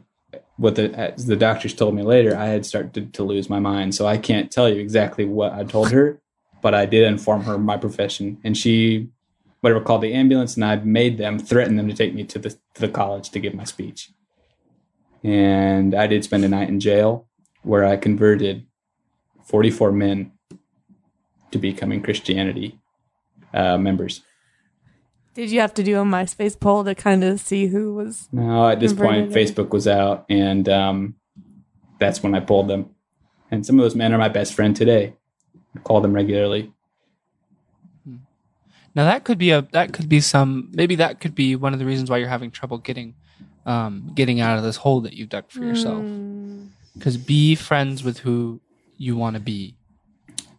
what 0.57 0.75
the 0.75 0.93
as 0.93 1.25
the 1.25 1.35
doctors 1.35 1.73
told 1.73 1.93
me 1.95 2.01
later. 2.03 2.35
I 2.35 2.45
had 2.47 2.65
started 2.65 3.13
to 3.13 3.23
lose 3.23 3.49
my 3.49 3.59
mind, 3.59 3.93
so 3.95 4.05
I 4.07 4.17
can't 4.17 4.49
tell 4.51 4.69
you 4.69 4.79
exactly 4.79 5.25
what 5.25 5.53
I 5.53 5.63
told 5.63 5.91
her, 5.91 6.21
but 6.61 6.73
I 6.73 6.85
did 6.85 7.03
inform 7.03 7.43
her 7.43 7.57
my 7.57 7.77
profession, 7.77 8.37
and 8.43 8.55
she, 8.57 9.09
whatever, 9.65 9.83
called 9.83 10.01
the 10.01 10.13
ambulance, 10.13 10.53
and 10.53 10.63
I 10.63 10.75
made 10.75 11.17
them 11.17 11.39
threaten 11.39 11.75
them 11.75 11.87
to 11.87 11.95
take 11.95 12.13
me 12.13 12.23
to 12.25 12.37
the 12.37 12.51
to 12.51 12.81
the 12.81 12.87
college 12.87 13.31
to 13.31 13.39
give 13.39 13.55
my 13.55 13.63
speech. 13.63 14.11
And 15.23 15.95
I 15.95 16.05
did 16.05 16.23
spend 16.23 16.45
a 16.45 16.47
night 16.47 16.69
in 16.69 16.79
jail 16.79 17.25
where 17.63 17.83
I 17.83 17.97
converted 17.97 18.67
forty 19.43 19.71
four 19.71 19.91
men 19.91 20.33
to 21.49 21.57
becoming 21.57 22.03
Christianity 22.03 22.79
uh, 23.55 23.79
members. 23.79 24.21
Did 25.33 25.49
you 25.49 25.61
have 25.61 25.73
to 25.73 25.83
do 25.83 25.99
a 25.99 26.03
MySpace 26.03 26.59
poll 26.59 26.83
to 26.83 26.93
kind 26.93 27.23
of 27.23 27.39
see 27.39 27.65
who 27.65 27.95
was? 27.95 28.29
No, 28.31 28.69
at 28.69 28.79
this 28.79 28.93
point, 28.93 29.31
Facebook 29.31 29.71
was 29.71 29.87
out, 29.87 30.25
and 30.29 30.69
um, 30.69 31.15
that's 31.99 32.21
when 32.21 32.35
I 32.35 32.39
pulled 32.39 32.67
them. 32.67 32.93
And 33.49 33.65
some 33.65 33.79
of 33.79 33.83
those 33.83 33.95
men 33.95 34.13
are 34.13 34.19
my 34.19 34.29
best 34.29 34.53
friend 34.53 34.75
today. 34.75 35.15
I 35.75 35.79
call 35.79 36.01
them 36.01 36.13
regularly. 36.13 36.71
Now 38.95 39.03
that 39.05 39.23
could 39.25 39.37
be 39.37 39.51
a 39.51 39.61
that 39.73 39.93
could 39.93 40.07
be 40.09 40.21
some 40.21 40.69
maybe 40.73 40.95
that 40.95 41.19
could 41.19 41.35
be 41.35 41.55
one 41.55 41.73
of 41.73 41.79
the 41.79 41.85
reasons 41.85 42.09
why 42.09 42.17
you're 42.17 42.29
having 42.29 42.49
trouble 42.51 42.77
getting 42.77 43.15
um 43.65 44.11
getting 44.15 44.39
out 44.39 44.57
of 44.57 44.63
this 44.63 44.77
hole 44.77 45.01
that 45.01 45.13
you've 45.13 45.29
dug 45.29 45.49
for 45.49 45.59
yourself. 45.59 46.01
Mm, 46.01 46.69
Because 46.93 47.17
be 47.17 47.55
friends 47.55 48.03
with 48.03 48.19
who 48.19 48.61
you 48.97 49.15
want 49.17 49.35
to 49.35 49.41
be. 49.41 49.75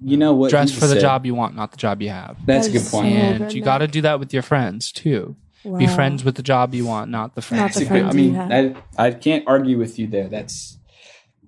You 0.00 0.18
know 0.18 0.34
what? 0.34 0.50
Dress 0.50 0.70
for 0.72 0.86
the 0.86 0.94
said? 0.94 1.00
job 1.00 1.24
you 1.24 1.34
want, 1.34 1.56
not 1.56 1.70
the 1.70 1.78
job 1.78 2.02
you 2.02 2.10
have. 2.10 2.36
That's 2.44 2.66
a 2.66 2.70
good 2.72 2.84
point. 2.84 3.06
and 3.16 3.52
you 3.52 3.62
got 3.62 3.78
to 3.78 3.86
do 3.88 4.02
that 4.02 4.20
with 4.20 4.32
your 4.34 4.42
friends 4.42 4.92
too. 4.92 5.36
Be 5.78 5.86
friends 5.88 6.22
with 6.22 6.36
the 6.36 6.42
job 6.44 6.74
you 6.74 6.84
want, 6.86 7.10
not 7.10 7.34
the 7.34 7.42
friends. 7.42 7.60
Not 7.60 7.72
the 7.72 7.80
That's 7.80 7.90
a 7.90 7.94
you 7.94 8.02
good- 8.02 8.12
friends 8.12 8.50
I 8.50 8.56
mean. 8.60 8.76
I, 8.98 9.06
I 9.06 9.10
can't 9.12 9.42
argue 9.48 9.78
with 9.78 9.98
you 9.98 10.06
there. 10.06 10.28
That's 10.28 10.78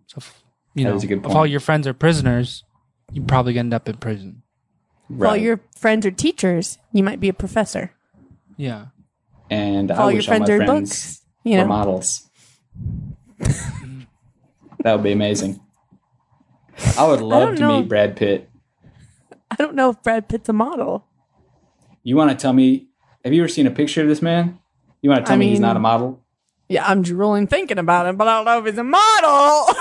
So, 0.06 0.14
if, 0.18 0.42
you 0.74 0.84
That 0.84 0.90
know, 0.90 0.96
a 0.96 1.00
good 1.06 1.22
point. 1.22 1.30
if 1.32 1.36
all 1.36 1.46
your 1.46 1.60
friends 1.60 1.86
are 1.86 1.92
prisoners, 1.94 2.64
you 3.12 3.22
probably 3.22 3.56
end 3.58 3.72
up 3.74 3.88
in 3.88 3.96
prison. 3.98 4.42
If 5.10 5.16
all 5.16 5.32
right. 5.32 5.40
your 5.40 5.60
friends 5.76 6.04
are 6.06 6.10
teachers, 6.10 6.78
you 6.92 7.02
might 7.02 7.20
be 7.20 7.28
a 7.28 7.32
professor. 7.32 7.92
Yeah. 8.56 8.86
and 9.50 9.90
If 9.90 9.98
I 9.98 10.02
all 10.02 10.10
your 10.10 10.18
wish 10.18 10.28
all 10.28 10.38
my 10.38 10.46
friends 10.46 10.50
are 10.50 10.66
friends 10.66 10.90
books, 10.90 11.20
you 11.44 11.56
know. 11.56 11.66
models. 11.66 12.28
that 13.38 14.92
would 14.94 15.02
be 15.02 15.12
amazing. 15.12 15.60
I 16.96 17.06
would 17.06 17.20
love 17.22 17.42
don't 17.48 17.56
to 17.56 17.60
know. 17.60 17.80
meet 17.80 17.88
Brad 17.88 18.16
Pitt. 18.16 18.48
I 19.50 19.54
don't 19.56 19.74
know 19.74 19.90
if 19.90 20.02
Brad 20.02 20.28
Pitt's 20.28 20.48
a 20.48 20.52
model. 20.52 21.06
You 22.02 22.16
want 22.16 22.30
to 22.30 22.36
tell 22.36 22.52
me? 22.52 22.88
Have 23.24 23.32
you 23.32 23.42
ever 23.42 23.48
seen 23.48 23.66
a 23.66 23.70
picture 23.70 24.02
of 24.02 24.08
this 24.08 24.22
man? 24.22 24.58
You 25.02 25.10
want 25.10 25.24
to 25.24 25.28
tell 25.28 25.36
I 25.36 25.38
me 25.38 25.48
he's 25.50 25.60
not 25.60 25.76
a 25.76 25.80
model? 25.80 26.22
Yeah, 26.68 26.86
I'm 26.86 27.02
drooling 27.02 27.46
thinking 27.46 27.78
about 27.78 28.06
him, 28.06 28.16
but 28.16 28.28
I 28.28 28.36
don't 28.36 28.44
know 28.44 28.58
if 28.58 28.66
he's 28.66 28.78
a 28.78 28.84
model. 28.84 29.74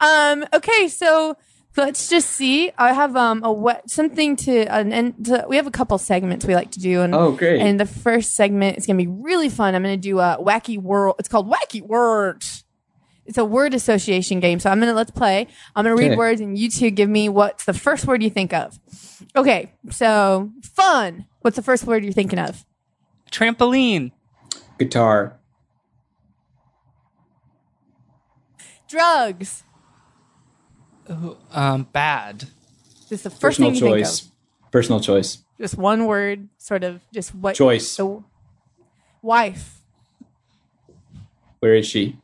um, 0.00 0.44
okay, 0.54 0.88
so 0.88 1.36
let's 1.76 2.08
just 2.08 2.30
see. 2.30 2.70
I 2.78 2.92
have 2.92 3.16
um 3.16 3.42
a 3.44 3.52
what 3.52 3.88
something 3.90 4.36
to 4.36 4.64
an 4.72 4.92
and 4.92 5.24
to, 5.26 5.44
we 5.48 5.56
have 5.56 5.66
a 5.66 5.70
couple 5.70 5.96
segments 5.98 6.44
we 6.44 6.54
like 6.54 6.70
to 6.72 6.80
do, 6.80 7.00
and 7.00 7.14
Oh, 7.14 7.32
great! 7.32 7.60
and 7.60 7.78
the 7.80 7.86
first 7.86 8.34
segment 8.34 8.78
is 8.78 8.86
gonna 8.86 8.98
be 8.98 9.06
really 9.06 9.48
fun. 9.48 9.74
I'm 9.74 9.82
gonna 9.82 9.96
do 9.96 10.18
a 10.18 10.38
wacky 10.40 10.80
world. 10.80 11.16
It's 11.18 11.28
called 11.28 11.50
Wacky 11.50 11.80
Words. 11.82 12.64
It's 13.24 13.38
a 13.38 13.44
word 13.44 13.72
association 13.72 14.40
game. 14.40 14.58
So 14.60 14.68
I'm 14.68 14.80
gonna 14.80 14.94
let's 14.94 15.10
play. 15.12 15.46
I'm 15.76 15.84
gonna 15.84 15.96
read 15.96 16.08
Okay. 16.12 16.16
words, 16.16 16.40
and 16.40 16.58
you 16.58 16.68
two 16.68 16.90
give 16.90 17.08
me 17.08 17.28
what's 17.28 17.64
the 17.64 17.72
first 17.74 18.06
word 18.06 18.22
you 18.22 18.30
think 18.30 18.52
of. 18.52 18.78
Okay, 19.36 19.72
so 19.90 20.50
fun. 20.62 21.26
What's 21.40 21.56
the 21.56 21.62
first 21.62 21.84
word 21.84 22.02
you're 22.04 22.12
thinking 22.12 22.38
of? 22.38 22.64
Trampoline. 23.30 24.12
Guitar. 24.78 25.38
Drugs. 28.88 29.62
Ooh, 31.10 31.36
um, 31.52 31.84
bad. 31.92 32.48
Just 33.08 33.24
the 33.24 33.30
first 33.30 33.40
Personal 33.40 33.70
thing 33.72 33.82
you 33.82 33.88
choice. 33.88 34.20
think 34.20 34.32
Personal 34.72 35.00
choice. 35.00 35.38
Just 35.60 35.76
one 35.76 36.06
word, 36.06 36.48
sort 36.58 36.82
of 36.84 37.00
just 37.12 37.34
what 37.34 37.54
Choice. 37.54 37.88
So, 37.90 38.24
wife. 39.20 39.80
Where 41.60 41.74
is 41.74 41.86
she? 41.86 42.18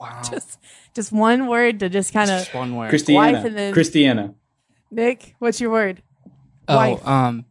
Wow. 0.00 0.20
Just 0.28 0.58
just 0.94 1.12
one 1.12 1.46
word 1.46 1.80
to 1.80 1.88
just 1.88 2.12
kind 2.12 2.30
of 2.30 2.40
Just 2.40 2.54
one 2.54 2.74
word. 2.76 2.90
Christiana. 2.90 3.32
Wife 3.32 3.44
and 3.46 3.56
then- 3.56 3.72
Christiana. 3.72 4.34
Nick. 4.90 5.34
What's 5.38 5.60
your 5.60 5.70
word? 5.70 6.02
oh, 6.68 6.76
wife. 6.76 7.06
um, 7.06 7.44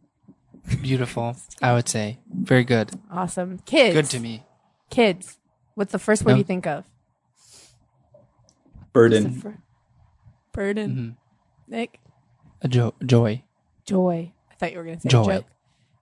beautiful. 0.82 1.36
I 1.62 1.72
would 1.72 1.88
say 1.88 2.18
very 2.32 2.64
good. 2.64 2.90
Awesome. 3.10 3.58
Kids. 3.64 3.94
Good 3.94 4.06
to 4.10 4.20
me. 4.20 4.42
Kids. 4.90 5.38
What's 5.74 5.92
the 5.92 5.98
first 5.98 6.24
word 6.24 6.32
No. 6.32 6.38
you 6.38 6.44
think 6.44 6.66
of? 6.66 6.84
Burden. 8.92 9.58
What's 10.56 10.58
the 10.58 10.62
fir- 10.62 10.74
Burden. 10.74 11.16
Mhm. 11.68 11.70
Nick. 11.70 12.00
A 12.62 12.68
jo- 12.68 12.94
joy. 13.04 13.42
Joy. 13.84 14.32
I 14.50 14.54
thought 14.54 14.72
you 14.72 14.78
were 14.78 14.84
going 14.84 14.96
to 14.96 15.02
say 15.02 15.08
Joy. 15.08 15.24
joke. 15.24 15.44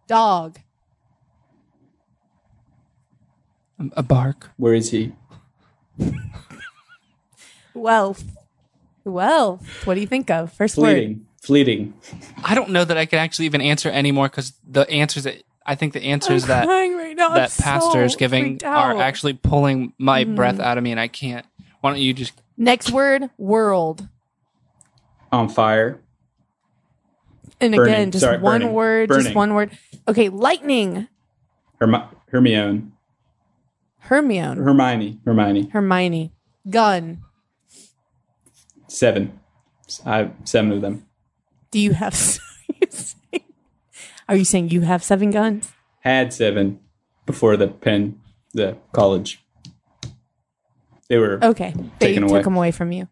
Dog. 0.07 0.59
Um, 3.79 3.93
A 3.97 4.03
bark. 4.03 4.51
Where 4.57 4.75
is 4.75 4.91
he? 4.91 5.13
Wealth. 7.75 8.25
Wealth. 9.05 9.87
What 9.87 9.95
do 9.95 10.01
you 10.01 10.07
think 10.07 10.31
of? 10.31 10.53
First 10.53 10.77
word. 10.79 10.93
Fleeting. 10.95 11.27
Fleeting. 11.43 11.95
I 12.43 12.55
don't 12.55 12.71
know 12.71 12.85
that 12.85 12.97
I 12.97 13.05
can 13.07 13.19
actually 13.19 13.47
even 13.47 13.61
answer 13.61 13.91
anymore 13.91 14.29
because 14.29 14.53
the 14.67 14.89
answers 14.89 15.25
that 15.25 15.43
I 15.67 15.75
think 15.75 15.93
the 15.93 16.03
answers 16.05 16.45
I'm 16.45 16.49
that 16.49 16.65
crying 16.67 16.97
right 16.97 17.17
now. 17.17 17.29
I'm 17.31 17.35
that 17.35 17.55
pastor 17.61 18.05
is 18.05 18.13
so 18.13 18.19
giving 18.19 18.45
freaked 18.45 18.65
are 18.65 18.93
out. 18.95 19.01
actually 19.01 19.35
pulling 19.35 19.93
my 19.99 20.25
breath 20.25 20.61
out 20.61 20.79
of 20.79 20.85
me, 20.85 20.91
and 20.93 21.01
I 21.01 21.09
can't. 21.09 21.45
Why 21.81 21.91
don't 21.91 22.01
you 22.01 22.15
just? 22.15 22.33
Next 22.57 22.91
word, 22.93 23.29
world. 23.37 24.09
On 25.35 25.49
fire. 25.49 26.01
And 27.61 27.75
Burning. 27.75 27.93
again, 27.95 28.11
just 28.13 28.23
Sorry, 28.25 28.39
one 28.39 28.61
burning. 28.61 28.73
word, 28.75 29.09
just 29.11 29.35
one 29.35 29.55
word. 29.55 29.77
Okay, 30.07 30.29
lightning. 30.29 31.09
Herm- 31.81 31.97
Hermione. 32.31 32.93
Hermione. 33.99 34.61
Hermione. 34.61 35.19
Hermione. 35.25 35.69
Hermione. 35.71 36.33
Gun. 36.71 37.23
Seven. 38.87 39.41
I 40.07 40.19
have 40.19 40.33
seven 40.45 40.71
of 40.73 40.81
them. 40.83 41.07
Do 41.73 41.81
you 41.81 41.93
have 41.95 42.15
are 44.29 44.37
you 44.37 44.45
saying- 44.45 44.71
you 44.71 44.83
have 44.83 45.03
seven 45.03 45.31
guns? 45.33 45.73
Had 46.01 46.33
seven 46.33 46.79
before 47.27 47.57
the 47.57 47.67
pen, 47.69 48.21
the 48.53 48.77
college. 48.93 49.41
They 51.09 51.19
were 51.19 51.39
Okay. 51.43 51.75
They 51.99 52.15
took 52.15 52.31
away. 52.31 52.43
them 52.43 52.57
away 52.57 52.71
from 52.71 52.93
you. 52.93 53.09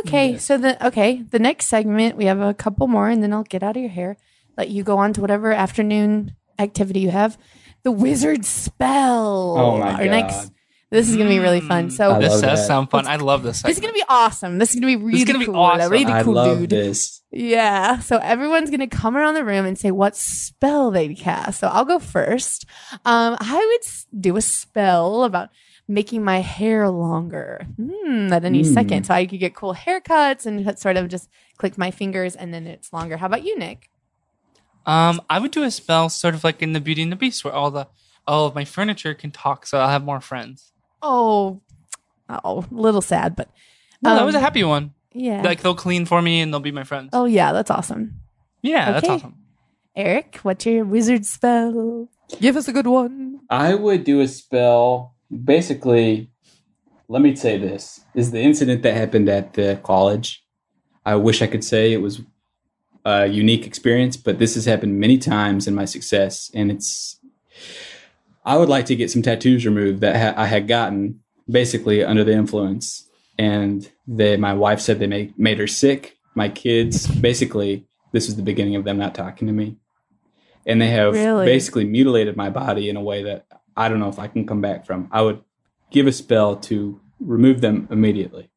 Okay, 0.00 0.38
so 0.38 0.56
the 0.58 0.86
okay, 0.86 1.22
the 1.22 1.38
next 1.38 1.66
segment 1.66 2.16
we 2.16 2.24
have 2.26 2.40
a 2.40 2.54
couple 2.54 2.86
more 2.86 3.08
and 3.08 3.22
then 3.22 3.32
I'll 3.32 3.42
get 3.44 3.62
out 3.62 3.76
of 3.76 3.82
your 3.82 3.90
hair. 3.90 4.16
Let 4.56 4.68
you 4.68 4.82
go 4.82 4.98
on 4.98 5.12
to 5.14 5.20
whatever 5.20 5.52
afternoon 5.52 6.34
activity 6.58 7.00
you 7.00 7.10
have. 7.10 7.38
The 7.82 7.92
wizard 7.92 8.44
spell. 8.44 9.56
Oh 9.58 9.78
my 9.78 9.92
Our 9.92 10.04
God. 10.04 10.10
next 10.10 10.52
this 10.92 11.08
is 11.08 11.16
gonna 11.16 11.30
be 11.30 11.38
really 11.38 11.62
fun. 11.62 11.88
Mm. 11.88 11.92
So 11.92 12.12
I 12.12 12.18
this 12.18 12.32
does 12.32 12.42
that. 12.42 12.66
sound 12.66 12.90
fun. 12.90 13.06
I 13.06 13.16
love 13.16 13.42
this. 13.42 13.62
this 13.62 13.76
is 13.76 13.80
gonna 13.80 13.94
be 13.94 14.04
awesome. 14.10 14.58
This 14.58 14.74
is 14.74 14.76
gonna 14.80 14.94
be 14.94 15.02
really 15.02 15.24
gonna 15.24 15.38
be 15.38 15.46
cool. 15.46 15.56
awesome. 15.56 15.90
Really 15.90 16.12
I 16.12 16.22
cool, 16.22 16.34
love 16.34 16.58
dude. 16.58 16.68
this. 16.68 17.22
Yeah. 17.30 17.98
So 18.00 18.18
everyone's 18.18 18.70
gonna 18.70 18.86
come 18.86 19.16
around 19.16 19.32
the 19.32 19.44
room 19.44 19.64
and 19.64 19.78
say 19.78 19.90
what 19.90 20.14
spell 20.16 20.90
they 20.90 21.14
cast. 21.14 21.60
So 21.60 21.68
I'll 21.68 21.86
go 21.86 21.98
first. 21.98 22.66
Um, 23.06 23.38
I 23.40 23.56
would 23.56 24.20
do 24.20 24.36
a 24.36 24.42
spell 24.42 25.24
about 25.24 25.48
making 25.88 26.22
my 26.24 26.40
hair 26.40 26.88
longer 26.88 27.66
hmm, 27.76 28.32
at 28.32 28.44
any 28.44 28.62
Hmm. 28.62 28.72
second, 28.72 29.04
so 29.04 29.14
I 29.14 29.26
could 29.26 29.40
get 29.40 29.54
cool 29.54 29.74
haircuts 29.74 30.46
and 30.46 30.78
sort 30.78 30.96
of 30.96 31.08
just 31.08 31.28
click 31.58 31.76
my 31.76 31.90
fingers 31.90 32.34
and 32.36 32.52
then 32.54 32.66
it's 32.66 32.92
longer. 32.92 33.16
How 33.18 33.26
about 33.26 33.44
you, 33.44 33.58
Nick? 33.58 33.90
Um, 34.86 35.20
I 35.30 35.38
would 35.38 35.50
do 35.50 35.62
a 35.62 35.70
spell 35.70 36.08
sort 36.08 36.34
of 36.34 36.44
like 36.44 36.60
in 36.62 36.72
the 36.72 36.80
Beauty 36.80 37.02
and 37.02 37.12
the 37.12 37.16
Beast, 37.16 37.44
where 37.44 37.52
all 37.54 37.70
the 37.70 37.86
all 38.26 38.46
of 38.46 38.54
my 38.54 38.64
furniture 38.64 39.14
can 39.14 39.30
talk, 39.30 39.66
so 39.66 39.78
I'll 39.78 39.88
have 39.88 40.04
more 40.04 40.20
friends. 40.20 40.72
Oh, 41.02 41.60
oh, 42.28 42.64
a 42.70 42.74
little 42.74 43.02
sad, 43.02 43.34
but 43.36 43.48
No, 44.00 44.14
that 44.14 44.20
Um, 44.20 44.26
was 44.26 44.34
a 44.34 44.40
happy 44.40 44.64
one. 44.64 44.94
yeah. 45.12 45.42
Like 45.42 45.60
they'll 45.62 45.74
clean 45.74 46.06
for 46.06 46.22
me 46.22 46.40
and 46.40 46.52
they'll 46.52 46.60
be 46.60 46.72
my 46.72 46.84
friends. 46.84 47.10
oh 47.12 47.24
yeah, 47.26 47.52
that's 47.52 47.70
awesome. 47.70 48.20
yeah, 48.62 48.92
that's 48.92 49.08
awesome. 49.08 49.36
Eric, 49.94 50.36
what's 50.42 50.64
your 50.66 50.84
wizard 50.84 51.26
spell? 51.26 52.08
Give 52.40 52.56
us 52.56 52.66
a 52.66 52.72
good 52.72 52.86
one. 52.86 53.40
I 53.50 53.74
would 53.74 54.04
do 54.04 54.20
a 54.20 54.26
spell. 54.28 55.14
Basically, 55.32 56.30
let 57.08 57.22
me 57.22 57.34
say 57.34 57.58
this 57.58 58.04
is 58.14 58.30
the 58.30 58.40
incident 58.40 58.82
that 58.82 58.94
happened 58.94 59.28
at 59.28 59.54
the 59.54 59.80
college. 59.82 60.44
I 61.04 61.16
wish 61.16 61.42
I 61.42 61.46
could 61.46 61.64
say 61.64 61.92
it 61.92 62.02
was 62.02 62.20
a 63.04 63.26
unique 63.26 63.66
experience, 63.66 64.16
but 64.16 64.38
this 64.38 64.54
has 64.54 64.66
happened 64.66 65.00
many 65.00 65.18
times 65.18 65.66
in 65.66 65.74
my 65.74 65.84
success, 65.84 66.50
and 66.54 66.70
it's. 66.70 67.18
I 68.44 68.56
would 68.56 68.68
like 68.68 68.86
to 68.86 68.96
get 68.96 69.10
some 69.10 69.22
tattoos 69.22 69.64
removed 69.64 70.00
that 70.00 70.16
ha- 70.16 70.40
I 70.40 70.46
had 70.46 70.66
gotten 70.68 71.20
basically 71.48 72.04
under 72.04 72.24
the 72.24 72.32
influence, 72.32 73.08
and 73.38 73.90
they, 74.06 74.36
my 74.36 74.52
wife 74.52 74.80
said 74.80 74.98
they 74.98 75.06
made 75.06 75.38
made 75.38 75.58
her 75.58 75.66
sick. 75.66 76.16
My 76.34 76.48
kids, 76.48 77.06
basically, 77.06 77.86
this 78.12 78.26
was 78.26 78.36
the 78.36 78.42
beginning 78.42 78.76
of 78.76 78.84
them 78.84 78.98
not 78.98 79.14
talking 79.14 79.48
to 79.48 79.52
me, 79.52 79.76
and 80.66 80.80
they 80.80 80.88
have 80.88 81.14
Really? 81.14 81.46
basically 81.46 81.84
mutilated 81.84 82.36
my 82.36 82.50
body 82.50 82.88
in 82.88 82.96
a 82.96 83.02
way 83.02 83.22
that 83.24 83.46
I 83.76 83.88
don't 83.88 84.00
know 84.00 84.08
if 84.08 84.18
I 84.18 84.28
can 84.28 84.46
come 84.46 84.60
back 84.60 84.86
from. 84.86 85.08
I 85.10 85.22
would 85.22 85.42
give 85.90 86.06
a 86.06 86.12
spell 86.12 86.56
to 86.56 87.00
remove 87.20 87.60
them 87.60 87.88
immediately. 87.90 88.50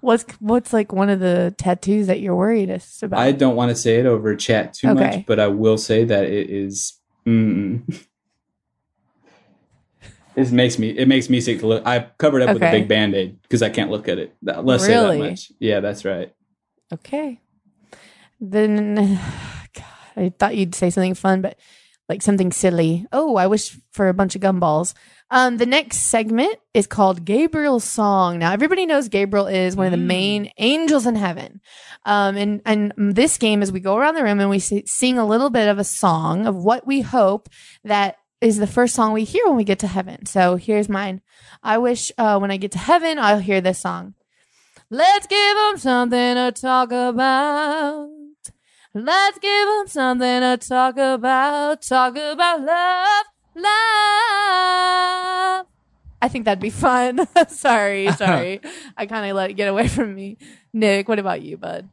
What's 0.00 0.24
what's 0.40 0.72
like 0.72 0.92
one 0.92 1.08
of 1.08 1.20
the 1.20 1.54
tattoos 1.58 2.08
that 2.08 2.20
you're 2.20 2.34
worried 2.34 2.70
about? 3.02 3.20
I 3.20 3.30
don't 3.32 3.54
want 3.54 3.70
to 3.70 3.76
say 3.76 3.96
it 4.00 4.06
over 4.06 4.34
chat 4.34 4.74
too 4.74 4.88
Okay. 4.88 5.16
much, 5.16 5.26
but 5.26 5.38
I 5.38 5.46
will 5.46 5.78
say 5.78 6.04
that 6.04 6.24
it 6.24 6.50
is. 6.50 6.94
Mm, 7.26 8.04
it 10.34 10.50
makes 10.50 10.78
me. 10.78 10.90
It 10.90 11.06
makes 11.06 11.28
me 11.30 11.40
sick 11.40 11.60
to 11.60 11.66
look. 11.68 11.86
I 11.86 12.10
covered 12.18 12.42
up 12.42 12.52
with 12.54 12.64
a 12.64 12.70
big 12.70 12.88
band 12.88 13.14
aid 13.14 13.40
because 13.42 13.62
I 13.62 13.68
can't 13.70 13.90
look 13.90 14.08
at 14.08 14.18
it. 14.18 14.34
Let's 14.42 14.84
say 14.84 14.94
Really? 14.94 15.18
that 15.20 15.28
much. 15.30 15.52
Yeah, 15.60 15.80
that's 15.80 16.04
right. 16.04 16.32
Okay. 16.92 17.40
Then, 18.40 18.96
God, 19.74 19.84
I 20.16 20.32
thought 20.36 20.56
you'd 20.56 20.74
say 20.74 20.90
something 20.90 21.14
fun, 21.14 21.42
but 21.42 21.58
like 22.12 22.22
something 22.22 22.52
silly. 22.52 23.06
Oh, 23.12 23.36
I 23.36 23.46
wish 23.46 23.78
for 23.92 24.08
a 24.08 24.14
bunch 24.14 24.36
of 24.36 24.42
gumballs. 24.42 24.92
Um, 25.30 25.56
the 25.56 25.64
next 25.66 25.96
segment 25.96 26.56
is 26.74 26.86
called 26.86 27.24
Gabriel's 27.24 27.84
Song. 27.84 28.38
Now, 28.38 28.52
everybody 28.52 28.84
knows 28.84 29.08
Gabriel 29.08 29.46
is 29.46 29.74
one 29.74 29.86
of 29.86 29.92
the 29.92 29.96
Mm. 30.04 30.16
main 30.18 30.50
angels 30.58 31.06
in 31.06 31.16
heaven. 31.16 31.62
Um, 32.04 32.36
and, 32.36 32.60
and 32.66 32.92
this 32.98 33.38
game 33.38 33.62
is 33.62 33.72
we 33.72 33.80
go 33.80 33.96
around 33.96 34.14
the 34.16 34.22
room 34.24 34.40
and 34.40 34.50
we 34.50 34.58
sing 34.58 35.16
a 35.18 35.24
little 35.26 35.48
bit 35.48 35.68
of 35.68 35.78
a 35.78 35.84
song 35.84 36.46
of 36.46 36.54
what 36.54 36.86
we 36.86 37.00
hope 37.00 37.48
that 37.82 38.16
is 38.42 38.58
the 38.58 38.66
first 38.66 38.94
song 38.94 39.12
we 39.14 39.24
hear 39.24 39.46
when 39.46 39.56
we 39.56 39.64
get 39.64 39.78
to 39.78 39.86
heaven. 39.86 40.26
So 40.26 40.56
here's 40.56 40.88
mine. 40.90 41.22
I 41.62 41.78
wish 41.78 42.12
uh, 42.18 42.38
when 42.38 42.50
I 42.50 42.58
get 42.58 42.72
to 42.72 42.78
heaven, 42.78 43.18
I'll 43.18 43.38
hear 43.38 43.62
this 43.62 43.78
song. 43.78 44.12
Let's 44.90 45.26
give 45.26 45.56
them 45.56 45.78
something 45.78 46.34
to 46.34 46.52
talk 46.52 46.92
about. 46.92 48.11
Let's 48.94 49.38
give 49.38 49.68
them 49.68 49.86
something 49.86 50.40
to 50.40 50.56
talk 50.58 50.96
about. 50.98 51.80
Talk 51.82 52.12
about 52.16 52.60
love, 52.60 53.24
love. 53.54 55.66
I 56.20 56.28
think 56.28 56.44
that'd 56.44 56.60
be 56.60 56.70
fun. 56.70 57.26
sorry, 57.48 58.12
sorry. 58.16 58.60
I 58.96 59.06
kind 59.06 59.28
of 59.30 59.36
let 59.36 59.50
it 59.50 59.54
get 59.54 59.68
away 59.68 59.88
from 59.88 60.14
me. 60.14 60.36
Nick, 60.72 61.08
what 61.08 61.18
about 61.18 61.42
you, 61.42 61.56
bud? 61.56 61.88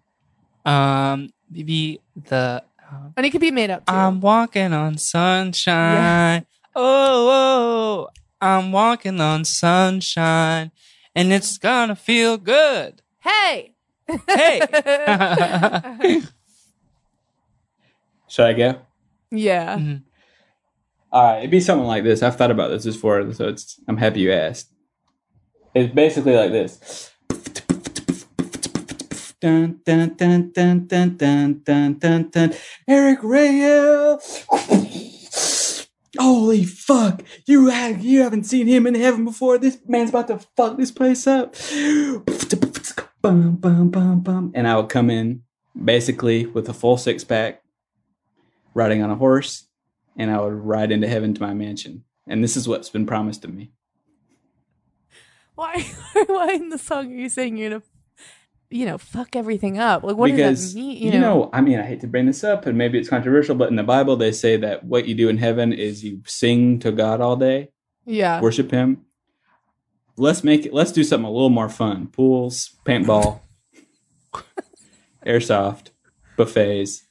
Um, 0.66 1.32
maybe 1.50 2.02
the 2.28 2.64
um, 2.92 3.14
And 3.16 3.26
it 3.26 3.30
could 3.32 3.42
be 3.42 3.52
made 3.52 3.70
up 3.70 3.86
too. 3.86 3.94
I'm 3.94 4.20
walking 4.20 4.74
on 4.74 4.98
sunshine. 4.98 6.46
Oh, 6.76 7.30
oh, 7.32 8.10
I'm 8.40 8.72
walking 8.72 9.20
on 9.20 9.44
sunshine, 9.44 10.72
and 11.16 11.34
it's 11.34 11.58
gonna 11.58 11.96
feel 11.96 12.38
good. 12.38 13.02
hey. 13.22 13.74
Hey. 14.28 16.22
Should 18.30 18.46
I 18.46 18.54
go? 18.54 18.76
yeah. 19.32 19.78
Mhm. 19.78 20.04
All 21.12 21.24
right, 21.24 21.40
it'd 21.40 21.50
be 21.52 21.60
something 21.60 21.88
like 21.88 22.04
this. 22.04 22.22
I've 22.22 22.36
thought 22.36 22.52
about 22.52 22.70
this 22.70 22.86
before, 22.86 23.34
so 23.34 23.48
it's. 23.50 23.80
I'm 23.88 23.98
happy 23.98 24.20
you 24.22 24.32
asked. 24.32 24.72
It's 25.74 25.94
basically 25.94 26.36
like 26.36 26.52
this. 26.52 27.12
Dun, 29.42 29.80
dun, 29.86 30.16
dun, 30.16 30.52
dun, 30.52 30.86
dun, 30.86 31.18
dun, 31.18 31.62
dun, 31.64 31.94
dun, 31.98 32.30
dun. 32.30 32.54
Eric 32.88 33.22
Rahill. 33.22 34.20
Holy 36.20 36.64
fuck! 36.66 37.24
You 37.48 37.68
have 37.68 38.04
you 38.04 38.22
haven't 38.22 38.44
seen 38.44 38.68
him 38.68 38.86
in 38.86 38.96
heaven 38.96 39.26
before. 39.26 39.58
This 39.58 39.80
man's 39.88 40.10
about 40.10 40.28
to 40.28 40.40
fuck 40.58 40.78
this 40.78 40.92
place 40.92 41.26
up. 41.26 41.56
Bum, 43.22 43.56
bum, 43.56 43.90
bum, 43.90 44.20
bum. 44.22 44.52
And 44.54 44.68
I 44.68 44.76
would 44.78 44.90
come 44.90 45.10
in 45.10 45.44
basically 45.82 46.46
with 46.46 46.68
a 46.70 46.74
full 46.74 46.98
six 46.98 47.24
pack, 47.24 47.59
riding 48.74 49.02
on 49.02 49.10
a 49.10 49.16
horse, 49.16 49.68
and 50.16 50.32
I 50.32 50.40
would 50.42 50.54
ride 50.54 50.92
into 50.92 51.08
heaven 51.08 51.34
to 51.34 51.42
my 51.42 51.54
mansion. 51.54 52.04
And 52.28 52.44
this 52.44 52.56
is 52.56 52.68
what's 52.68 52.90
been 52.90 53.06
promised 53.06 53.42
to 53.42 53.48
me. 53.48 53.72
Why? 55.56 55.86
Why 56.28 56.54
in 56.54 56.70
the 56.70 56.78
song 56.78 57.12
are 57.12 57.16
you 57.16 57.28
saying 57.28 57.58
you're 57.58 57.70
gonna, 57.70 57.84
you 58.70 58.86
know, 58.86 58.98
fuck 58.98 59.36
everything 59.36 59.78
up? 59.78 60.04
Like, 60.04 60.16
what 60.16 60.32
because 60.32 60.62
does 60.62 60.74
that 60.74 60.80
mean? 60.80 61.12
you 61.12 61.20
know, 61.20 61.50
I 61.52 61.60
mean, 61.60 61.80
I 61.80 61.84
hate 61.84 62.00
to 62.02 62.08
bring 62.08 62.28
this 62.28 62.46
up, 62.46 62.66
and 62.66 62.78
maybe 62.78 62.98
it's 62.98 63.10
controversial, 63.10 63.56
but 63.56 63.70
in 63.70 63.76
the 63.76 63.84
Bible 63.84 64.16
they 64.16 64.32
say 64.32 64.56
that 64.56 64.86
what 64.86 65.08
you 65.08 65.16
do 65.16 65.28
in 65.28 65.38
heaven 65.38 65.74
is 65.74 66.04
you 66.04 66.22
sing 66.26 66.80
to 66.80 66.94
God 66.94 67.20
all 67.20 67.36
day, 67.36 67.72
yeah. 68.06 68.40
worship 68.40 68.72
Him. 68.72 69.06
Let's 70.16 70.46
make 70.46 70.66
it. 70.66 70.74
Let's 70.74 70.94
do 70.94 71.04
something 71.04 71.28
a 71.28 71.32
little 71.32 71.50
more 71.50 71.70
fun: 71.70 72.08
pools, 72.08 72.78
paintball, 72.86 73.42
airsoft, 75.26 75.90
buffets. 76.38 77.09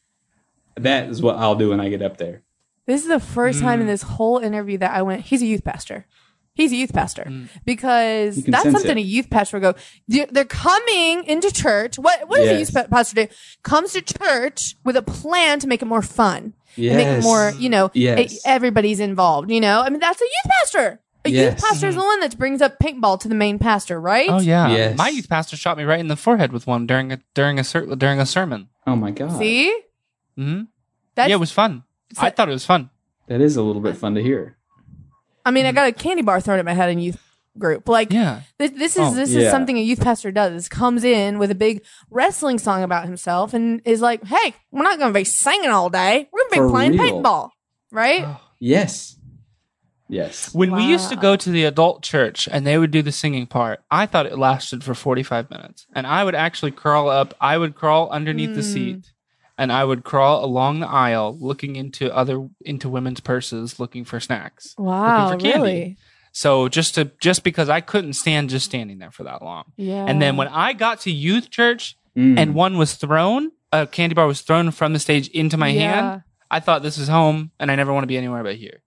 That 0.83 1.09
is 1.09 1.21
what 1.23 1.37
I'll 1.37 1.55
do 1.57 1.71
when 1.71 1.81
I 1.81 1.89
get 1.89 2.03
up 2.03 2.17
there. 2.17 2.43
This 2.87 3.03
is 3.03 3.09
the 3.09 3.21
first 3.21 3.61
time 3.61 3.81
in 3.81 3.87
Mm. 3.87 3.91
this 3.91 4.03
whole 4.03 4.39
interview 4.39 4.79
that 4.79 4.93
I 4.93 5.03
went. 5.03 5.23
He's 5.23 5.43
a 5.43 5.47
youth 5.47 5.63
pastor. 5.65 6.07
He's 6.55 6.73
a 6.73 6.77
youth 6.77 6.93
pastor 6.93 7.25
Mm. 7.29 7.49
because 7.65 8.43
that's 8.43 8.65
something 8.65 8.91
it. 8.91 8.97
a 8.97 9.01
youth 9.01 9.31
pastor 9.31 9.57
would 9.59 9.63
go. 9.63 9.75
They're 10.09 10.27
they're 10.31 10.45
coming 10.45 11.23
into 11.25 11.53
church. 11.53 11.99
What 11.99 12.29
what 12.29 12.39
does 12.39 12.49
a 12.49 12.59
youth 12.59 12.91
pastor 12.91 13.27
do? 13.27 13.33
Comes 13.63 13.93
to 13.93 14.01
church 14.03 14.75
with 14.85 14.97
a 14.97 15.03
plan 15.03 15.61
to 15.61 15.69
make 15.69 15.83
it 15.83 15.87
more 15.87 16.03
fun, 16.03 16.55
Yes. 16.77 16.95
and 16.95 16.97
make 16.99 17.19
it 17.19 17.23
more. 17.23 17.53
You 17.59 17.69
know, 17.69 17.91
Yes. 17.95 18.33
it- 18.33 18.41
everybody's 18.45 18.99
involved. 19.01 19.51
You 19.51 19.61
know, 19.61 19.83
I 19.83 19.91
mean 19.91 20.01
that's 20.01 20.21
a 20.21 20.25
youth 20.25 20.53
pastor. 20.63 21.01
A 21.25 21.31
youth 21.31 21.59
pastor 21.63 21.89
is 21.89 21.95
the 21.95 22.01
one 22.01 22.21
that 22.21 22.39
brings 22.39 22.63
up 22.63 22.79
paintball 22.83 23.21
to 23.21 23.29
the 23.29 23.35
main 23.35 23.59
pastor, 23.59 24.01
right? 24.01 24.29
Oh 24.31 24.41
yeah, 24.41 24.69
Yes. 24.69 24.97
my 24.97 25.11
youth 25.11 25.29
pastor 25.29 25.57
shot 25.57 25.77
me 25.77 25.85
right 25.85 26.01
in 26.01 26.09
the 26.09 26.17
forehead 26.17 26.53
with 26.53 26.67
one 26.67 26.87
during 26.87 27.13
a 27.13 27.19
during 27.35 27.59
a 27.61 27.63
during 27.97 28.19
a 28.19 28.27
sermon. 28.27 28.69
Oh 28.87 28.97
my 28.97 29.11
god. 29.11 29.39
See, 29.39 29.73
hmm 30.39 30.63
that's. 31.15 31.29
Yeah, 31.29 31.35
it 31.37 31.41
was 31.41 31.51
fun. 31.53 31.83
So- 32.15 32.23
I 32.23 32.31
thought 32.31 32.49
it 32.49 32.53
was 32.53 32.65
fun. 32.65 32.91
That 33.27 33.41
is 33.41 33.57
a 33.57 33.63
little 33.63 33.83
bit 33.83 33.97
fun 33.97 34.15
to 34.15 34.23
hear. 34.23 34.57
I 35.45 35.51
mean, 35.51 35.67
I 35.67 35.73
got 35.73 35.87
a 35.89 35.93
candy 35.93 36.23
bar 36.23 36.41
thrown 36.41 36.59
at 36.59 36.65
my 36.65 36.73
head 36.75 36.91
in 36.91 36.99
youth 36.99 37.21
group. 37.59 37.89
Like, 37.89 38.13
Yeah, 38.13 38.43
This, 38.59 38.71
this 38.71 38.97
is 38.97 39.03
Oh, 39.09 39.15
this 39.15 39.31
yeah. 39.33 39.41
is 39.43 39.51
something 39.51 39.77
a 39.77 39.81
youth 39.83 40.01
pastor 40.01 40.31
does. 40.31 40.69
Comes 40.69 41.03
in 41.05 41.39
with 41.39 41.51
a 41.51 41.55
big 41.57 41.83
wrestling 42.11 42.59
song 42.59 42.83
about 42.83 43.05
himself 43.05 43.53
and 43.53 43.83
is 43.85 44.01
like, 44.01 44.25
"Hey, 44.25 44.55
we're 44.71 44.85
not 44.85 44.99
going 44.99 45.13
to 45.13 45.19
be 45.19 45.25
singing 45.25 45.71
all 45.71 45.91
day. 45.91 46.29
We're 46.33 46.41
going 46.43 46.51
to 46.51 46.57
For 46.57 46.67
be 46.69 46.71
playing 46.73 46.93
real. 46.93 47.23
paintball, 47.23 47.51
right?" 47.91 48.25
Oh. 48.27 48.41
Yes. 48.61 49.17
Yes. 50.09 50.55
When 50.55 50.73
we 50.75 50.85
used 50.85 51.11
to 51.11 51.17
go 51.17 51.37
to 51.37 51.51
the 51.51 51.65
adult 51.65 52.03
church 52.03 52.49
and 52.51 52.67
they 52.67 52.79
would 52.79 52.91
do 52.91 53.03
the 53.03 53.13
singing 53.13 53.47
part, 53.47 53.81
I 53.91 54.07
thought 54.07 54.25
it 54.27 54.39
lasted 54.39 54.83
for 54.83 54.95
45 54.95 55.51
minutes. 55.51 55.87
And 55.95 56.07
I 56.07 56.25
would 56.25 56.35
actually 56.35 56.71
crawl 56.71 57.11
up, 57.11 57.35
I 57.41 57.59
would 57.59 57.75
crawl 57.75 58.09
underneath 58.11 58.55
the 58.55 58.63
Mm. 58.63 58.73
seat 58.73 59.13
and 59.59 59.71
I 59.73 59.85
would 59.85 60.05
crawl 60.05 60.45
along 60.45 60.81
the 60.81 60.89
aisle 60.89 61.37
looking 61.39 61.77
into 61.77 62.15
other 62.15 62.49
into 62.65 62.89
women's 62.89 63.21
purses 63.21 63.79
looking 63.81 64.05
for 64.05 64.21
snacks. 64.21 64.75
Wow, 64.79 65.33
for 65.33 65.37
candy. 65.39 65.59
really? 65.59 65.97
So 66.33 66.69
just 66.69 66.95
to 66.95 67.11
just 67.21 67.43
because 67.43 67.69
I 67.69 67.81
couldn't 67.81 68.13
stand 68.15 68.49
just 68.51 68.65
standing 68.67 68.99
there 68.99 69.11
for 69.11 69.25
that 69.25 69.43
long. 69.43 69.65
Yeah. 69.77 70.05
And 70.07 70.23
then 70.23 70.37
when 70.37 70.49
I 70.49 70.73
got 70.73 71.01
to 71.01 71.11
youth 71.11 71.51
church 71.51 71.97
Mm. 72.17 72.37
and 72.39 72.55
one 72.55 72.79
was 72.79 72.95
thrown, 72.95 73.53
a 73.73 73.87
candy 73.87 74.15
bar 74.15 74.27
was 74.27 74.41
thrown 74.41 74.71
from 74.73 74.93
the 74.93 74.99
stage 74.99 75.29
into 75.29 75.57
my 75.57 75.69
Yeah. 75.69 75.95
hand, 76.11 76.23
I 76.51 76.59
thought 76.59 76.83
this 76.83 76.99
is 76.99 77.07
home 77.07 77.53
and 77.61 77.71
I 77.71 77.77
never 77.77 77.93
want 77.93 78.03
to 78.05 78.09
be 78.09 78.17
anywhere 78.17 78.43
but 78.43 78.57
here. 78.57 78.83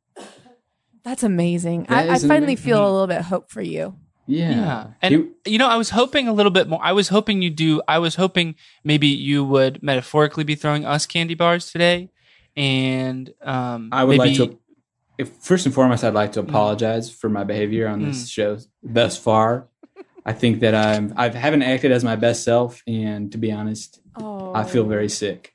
that's 1.04 1.24
amazing. 1.24 1.84
That 1.84 2.10
I, 2.10 2.14
I 2.14 2.18
finally 2.20 2.38
amazing. 2.54 2.58
feel 2.58 2.82
a 2.82 2.92
little 2.92 3.08
bit 3.08 3.22
hope 3.22 3.50
for 3.50 3.62
you. 3.62 3.96
Yeah. 4.32 4.52
Yeah. 4.52 4.88
And 5.02 5.12
You- 5.12 5.36
you 5.46 5.58
know, 5.58 5.68
I 5.68 5.76
was 5.78 5.90
hoping 5.92 6.28
a 6.28 6.34
little 6.34 6.52
bit 6.52 6.68
more. 6.70 6.80
I 6.84 6.92
was 6.94 7.10
hoping 7.10 7.42
you 7.42 7.50
do. 7.50 7.82
I 7.88 7.98
was 8.00 8.16
hoping 8.16 8.56
maybe 8.84 9.08
you 9.08 9.44
would 9.44 9.82
metaphorically 9.84 10.44
be 10.44 10.56
throwing 10.56 10.86
us 10.86 11.06
candy 11.06 11.34
bars 11.36 11.72
today, 11.72 12.10
and 12.56 13.34
um, 13.42 13.90
I 13.92 14.04
would 14.04 14.18
maybe, 14.18 14.38
like 14.40 14.50
to. 14.50 14.58
If 15.18 15.30
first 15.38 15.66
and 15.66 15.76
foremost, 15.76 16.04
I'd 16.04 16.14
like 16.14 16.32
to 16.34 16.40
apologize 16.40 17.12
for 17.12 17.30
my 17.30 17.44
behavior 17.44 17.88
on 17.88 18.02
this 18.04 18.30
show 18.30 18.58
thus 18.82 19.18
far. 19.18 19.68
I 20.26 20.34
think 20.34 20.60
that 20.62 20.74
I'm 20.76 21.14
I 21.18 21.30
haven't 21.30 21.64
acted 21.64 21.92
as 21.92 22.04
my 22.04 22.16
best 22.16 22.44
self, 22.44 22.82
and 22.88 23.32
to 23.32 23.38
be 23.38 23.52
honest, 23.52 24.00
Oh, 24.16 24.54
I 24.54 24.64
feel 24.64 24.86
very 24.86 25.10
sick. 25.10 25.54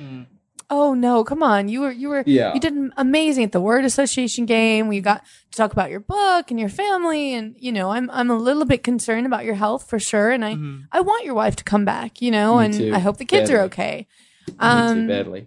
Mm. 0.00 0.26
Oh 0.70 0.94
no, 0.94 1.24
come 1.24 1.42
on! 1.42 1.68
You 1.68 1.80
were 1.82 1.92
you 1.92 2.08
were 2.08 2.22
Yeah. 2.26 2.54
you 2.54 2.60
did 2.60 2.74
amazing 2.96 3.44
at 3.44 3.52
the 3.52 3.60
word 3.60 3.84
association 3.84 4.46
game. 4.46 4.88
We 4.88 5.00
got 5.00 5.22
to 5.50 5.56
talk 5.56 5.72
about 5.72 5.90
your 5.90 6.00
book 6.00 6.50
and 6.50 6.58
your 6.58 6.68
family, 6.68 7.34
and 7.34 7.54
you 7.58 7.70
know, 7.72 7.90
I'm 7.90 8.10
I'm 8.10 8.30
a 8.30 8.36
little 8.36 8.64
bit 8.64 8.82
concerned 8.82 9.26
about 9.26 9.44
your 9.44 9.54
health 9.54 9.88
for 9.88 9.98
sure, 9.98 10.30
and 10.30 10.44
I 10.44 10.54
Mhm. 10.54 10.84
I 10.92 11.00
want 11.00 11.24
your 11.24 11.34
wife 11.34 11.56
to 11.56 11.64
come 11.64 11.84
back, 11.84 12.22
you 12.22 12.30
know, 12.30 12.58
Me 12.58 12.64
and 12.64 12.74
too. 12.74 12.92
I 12.94 12.98
hope 12.98 13.18
the 13.18 13.24
kids 13.24 13.50
are 13.50 13.58
Badly. 13.58 13.66
okay. 13.66 14.06
Me 14.48 14.54
Um, 14.58 14.96
too 15.02 15.08
badly. 15.08 15.46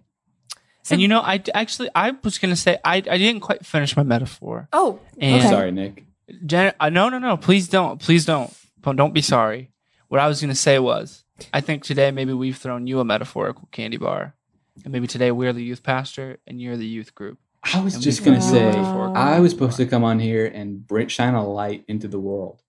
so- 0.84 0.93
and 0.93 1.01
you 1.01 1.08
know, 1.08 1.19
I 1.21 1.41
actually 1.53 1.89
I 1.95 2.12
was 2.23 2.38
gonna 2.38 2.56
say 2.56 2.77
I 2.86 2.97
I 2.97 3.17
didn't 3.17 3.41
quite 3.41 3.65
finish 3.65 3.97
my 3.97 4.03
metaphor. 4.03 4.67
oh, 4.73 4.99
And- 5.19 5.41
okay. 5.41 5.49
Sorry, 5.49 5.71
Nick. 5.71 6.03
Jen, 6.45 6.73
uh, 6.80 6.89
no, 6.89 7.08
no, 7.10 7.19
no! 7.19 7.38
Please 7.38 7.67
don't, 7.69 7.99
please 8.01 8.25
don't, 8.25 8.51
don't 8.84 8.95
don't 8.97 9.13
be 9.13 9.21
sorry. 9.21 9.71
What 10.10 10.19
I 10.19 10.27
was 10.27 10.41
gonna 10.41 10.56
say 10.56 10.77
was, 10.80 11.23
I 11.53 11.62
think 11.62 11.84
today 11.84 12.12
maybe 12.12 12.34
we've 12.34 12.58
thrown 12.58 12.86
you 12.88 12.99
a 12.99 13.06
metaphorical 13.06 13.67
candy 13.71 13.97
bar, 13.97 14.36
and 14.83 14.91
maybe 14.93 15.07
today 15.07 15.31
we're 15.31 15.53
the 15.53 15.63
youth 15.63 15.83
pastor 15.83 16.37
and 16.47 16.61
you're 16.61 16.77
the 16.77 16.85
youth 16.87 17.13
group. 17.15 17.39
I 17.73 17.81
was 17.81 17.95
And 17.95 18.03
just 18.03 18.23
gonna 18.23 18.41
say 18.41 18.69
I 18.71 19.39
was 19.39 19.51
supposed 19.51 19.77
to 19.77 19.85
come 19.85 20.03
on 20.03 20.19
here 20.19 20.45
and 20.45 20.85
bring, 20.85 21.07
shine 21.07 21.33
a 21.33 21.45
light 21.47 21.83
into 21.87 22.07
the 22.07 22.19
world, 22.19 22.61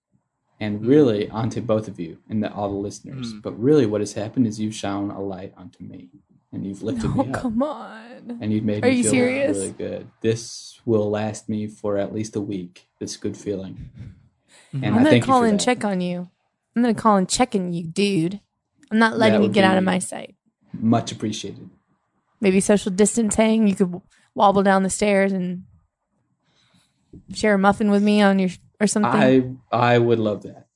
and 0.59 0.85
really 0.85 1.29
onto 1.29 1.61
both 1.61 1.87
of 1.87 1.99
you 1.99 2.17
and 2.29 2.43
the, 2.43 2.51
all 2.51 2.69
the 2.69 2.75
listeners. 2.75 3.33
Mm. 3.33 3.41
But 3.41 3.57
really, 3.59 3.85
what 3.85 4.01
has 4.01 4.13
happened 4.13 4.47
is 4.47 4.59
you've 4.59 4.75
shone 4.75 5.09
a 5.11 5.21
light 5.21 5.53
onto 5.55 5.83
me, 5.83 6.09
and 6.51 6.65
you've 6.65 6.83
lifted 6.83 7.11
Oh, 7.11 7.23
me 7.23 7.29
up, 7.31 7.41
come 7.41 7.63
on. 7.63 8.39
and 8.41 8.51
you've 8.51 8.65
made 8.65 8.83
Are 8.83 8.89
me 8.89 8.95
you 8.97 9.03
feel 9.03 9.11
serious? 9.11 9.57
really 9.57 9.71
good. 9.71 10.07
This 10.21 10.81
will 10.85 11.09
last 11.09 11.47
me 11.47 11.67
for 11.67 11.97
at 11.97 12.13
least 12.13 12.35
a 12.35 12.41
week. 12.41 12.87
This 12.99 13.15
good 13.15 13.37
feeling, 13.37 13.89
and 14.73 14.85
I'm 14.85 14.93
gonna 14.95 15.09
thank 15.11 15.23
call 15.23 15.43
and 15.43 15.59
that. 15.59 15.63
check 15.63 15.85
on 15.85 16.01
you. 16.01 16.29
I'm 16.75 16.81
gonna 16.81 16.93
call 16.93 17.15
and 17.15 17.29
check 17.29 17.55
on 17.55 17.71
you, 17.71 17.83
dude. 17.85 18.41
I'm 18.91 18.99
not 18.99 19.17
letting 19.17 19.43
you 19.43 19.49
get 19.49 19.63
out 19.63 19.77
of 19.77 19.83
my 19.85 19.99
sight. 19.99 20.35
Much 20.73 21.11
appreciated. 21.11 21.69
Maybe 22.41 22.59
social 22.59 22.91
distancing. 22.91 23.67
You 23.67 23.75
could 23.75 24.01
wobble 24.35 24.63
down 24.63 24.83
the 24.83 24.89
stairs 24.89 25.31
and 25.31 25.63
share 27.33 27.55
a 27.55 27.57
muffin 27.57 27.91
with 27.91 28.03
me 28.03 28.21
on 28.21 28.39
your 28.39 28.49
or 28.79 28.87
something. 28.87 29.59
I 29.71 29.95
I 29.95 29.97
would 29.97 30.19
love 30.19 30.43
that. 30.43 30.67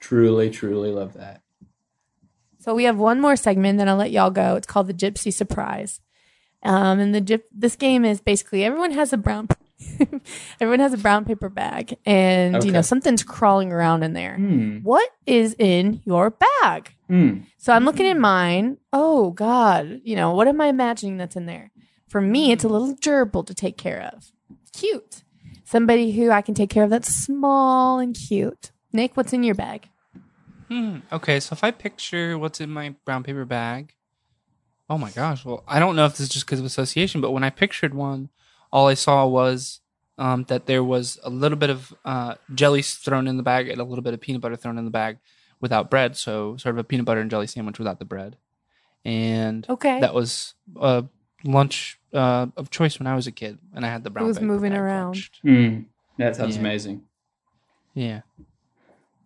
Truly, 0.00 0.50
truly 0.50 0.90
love 0.90 1.14
that. 1.14 1.42
So 2.58 2.74
we 2.74 2.84
have 2.84 2.96
one 2.96 3.20
more 3.20 3.36
segment, 3.36 3.78
then 3.78 3.88
I'll 3.88 3.96
let 3.96 4.10
y'all 4.10 4.30
go. 4.30 4.56
It's 4.56 4.66
called 4.66 4.86
the 4.86 4.94
Gypsy 4.94 5.32
Surprise. 5.32 6.00
Um, 6.62 6.98
and 6.98 7.14
the 7.14 7.20
gyp- 7.20 7.42
this 7.52 7.76
game 7.76 8.06
is 8.06 8.22
basically 8.22 8.64
everyone 8.64 8.92
has 8.92 9.12
a 9.12 9.18
brown 9.18 9.48
everyone 10.60 10.80
has 10.80 10.94
a 10.94 10.98
brown 10.98 11.26
paper 11.26 11.50
bag, 11.50 11.98
and 12.06 12.64
you 12.64 12.72
know 12.72 12.80
something's 12.80 13.22
crawling 13.22 13.70
around 13.72 14.02
in 14.02 14.14
there. 14.14 14.36
Hmm. 14.36 14.78
What 14.78 15.10
is 15.26 15.54
in 15.58 16.00
your 16.04 16.30
bag? 16.30 16.93
Hmm. 17.08 17.40
So 17.58 17.72
I'm 17.72 17.84
looking 17.84 18.06
in 18.06 18.20
mine. 18.20 18.78
Oh 18.92 19.30
God, 19.30 20.00
you 20.04 20.16
know 20.16 20.32
what 20.32 20.48
am 20.48 20.60
I 20.60 20.68
imagining 20.68 21.16
that's 21.16 21.36
in 21.36 21.46
there? 21.46 21.70
For 22.08 22.20
me, 22.20 22.52
it's 22.52 22.64
a 22.64 22.68
little 22.68 22.94
gerbil 22.96 23.46
to 23.46 23.54
take 23.54 23.76
care 23.76 24.10
of. 24.14 24.32
Cute. 24.72 25.22
Somebody 25.64 26.12
who 26.12 26.30
I 26.30 26.42
can 26.42 26.54
take 26.54 26.70
care 26.70 26.84
of 26.84 26.90
that's 26.90 27.14
small 27.14 27.98
and 27.98 28.14
cute. 28.14 28.70
Nick, 28.92 29.16
what's 29.16 29.32
in 29.32 29.42
your 29.42 29.54
bag? 29.54 29.88
Hmm. 30.68 30.98
Okay, 31.12 31.40
so 31.40 31.52
if 31.52 31.64
I 31.64 31.70
picture 31.70 32.38
what's 32.38 32.60
in 32.60 32.70
my 32.70 32.94
brown 33.04 33.22
paper 33.22 33.44
bag, 33.44 33.94
oh 34.88 34.98
my 34.98 35.10
gosh. 35.10 35.44
Well, 35.44 35.64
I 35.66 35.78
don't 35.78 35.96
know 35.96 36.06
if 36.06 36.12
this 36.12 36.20
is 36.20 36.28
just 36.28 36.46
because 36.46 36.60
of 36.60 36.66
association, 36.66 37.20
but 37.20 37.32
when 37.32 37.44
I 37.44 37.50
pictured 37.50 37.94
one, 37.94 38.30
all 38.72 38.86
I 38.86 38.94
saw 38.94 39.26
was 39.26 39.80
um, 40.16 40.44
that 40.44 40.66
there 40.66 40.84
was 40.84 41.18
a 41.24 41.30
little 41.30 41.58
bit 41.58 41.70
of 41.70 41.94
uh, 42.04 42.34
jelly 42.54 42.82
thrown 42.82 43.26
in 43.26 43.36
the 43.36 43.42
bag 43.42 43.68
and 43.68 43.80
a 43.80 43.84
little 43.84 44.02
bit 44.02 44.14
of 44.14 44.20
peanut 44.20 44.40
butter 44.40 44.56
thrown 44.56 44.78
in 44.78 44.84
the 44.84 44.90
bag 44.90 45.18
without 45.64 45.90
bread. 45.90 46.16
So 46.16 46.56
sort 46.58 46.74
of 46.76 46.78
a 46.78 46.84
peanut 46.84 47.06
butter 47.06 47.20
and 47.20 47.30
jelly 47.30 47.48
sandwich 47.48 47.78
without 47.78 47.98
the 47.98 48.04
bread. 48.04 48.36
And 49.04 49.66
Okay. 49.68 49.98
that 50.00 50.14
was 50.14 50.54
a 50.76 51.04
lunch 51.44 51.98
uh, 52.12 52.46
of 52.56 52.70
choice 52.70 52.98
when 53.00 53.06
I 53.08 53.16
was 53.16 53.26
a 53.26 53.32
kid, 53.32 53.58
and 53.74 53.84
I 53.84 53.88
had 53.88 54.04
the 54.04 54.10
brown. 54.10 54.26
was 54.28 54.36
paper 54.38 54.46
moving 54.46 54.72
around. 54.72 55.14
clutched. 55.14 55.40
Hmm. 55.42 55.80
That 56.18 56.36
sounds 56.36 56.54
Yeah. 56.54 56.60
amazing. 56.60 57.02
Yeah. 57.94 58.20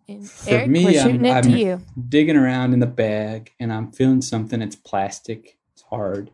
And 0.07 0.27
For 0.27 0.49
Eric, 0.49 0.69
me, 0.69 0.85
we're 0.85 0.99
I'm- 1.01 1.25
I'm- 1.25 1.43
to 1.43 1.51
you. 1.59 1.81
digging 2.09 2.35
around 2.35 2.73
in 2.73 2.79
the 2.79 2.87
bag 2.87 3.51
and 3.59 3.71
I'm 3.71 3.91
feeling 3.91 4.21
something. 4.23 4.61
It's 4.61 4.75
plastic. 4.75 5.59
It's 5.73 5.83
hard. 5.83 6.31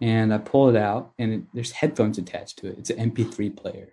And 0.00 0.32
I 0.32 0.38
pull 0.38 0.68
it 0.70 0.76
out 0.76 1.12
and 1.18 1.32
it, 1.32 1.42
there's 1.52 1.72
headphones 1.72 2.16
attached 2.18 2.58
to 2.60 2.68
it. 2.68 2.78
It's 2.78 2.90
an 2.90 2.98
MP3 2.98 3.50
player. 3.50 3.90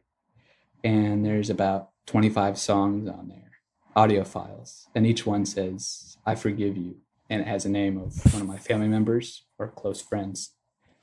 And 0.83 1.25
there's 1.25 1.49
about 1.49 1.89
25 2.07 2.57
songs 2.57 3.07
on 3.09 3.27
there, 3.27 3.50
audio 3.95 4.23
files. 4.23 4.87
And 4.95 5.05
each 5.05 5.25
one 5.25 5.45
says, 5.45 6.17
I 6.25 6.35
forgive 6.35 6.77
you. 6.77 6.97
And 7.29 7.41
it 7.41 7.47
has 7.47 7.65
a 7.65 7.69
name 7.69 7.97
of 7.97 8.33
one 8.33 8.41
of 8.41 8.47
my 8.47 8.57
family 8.57 8.87
members 8.87 9.45
or 9.57 9.69
close 9.69 10.01
friends 10.01 10.51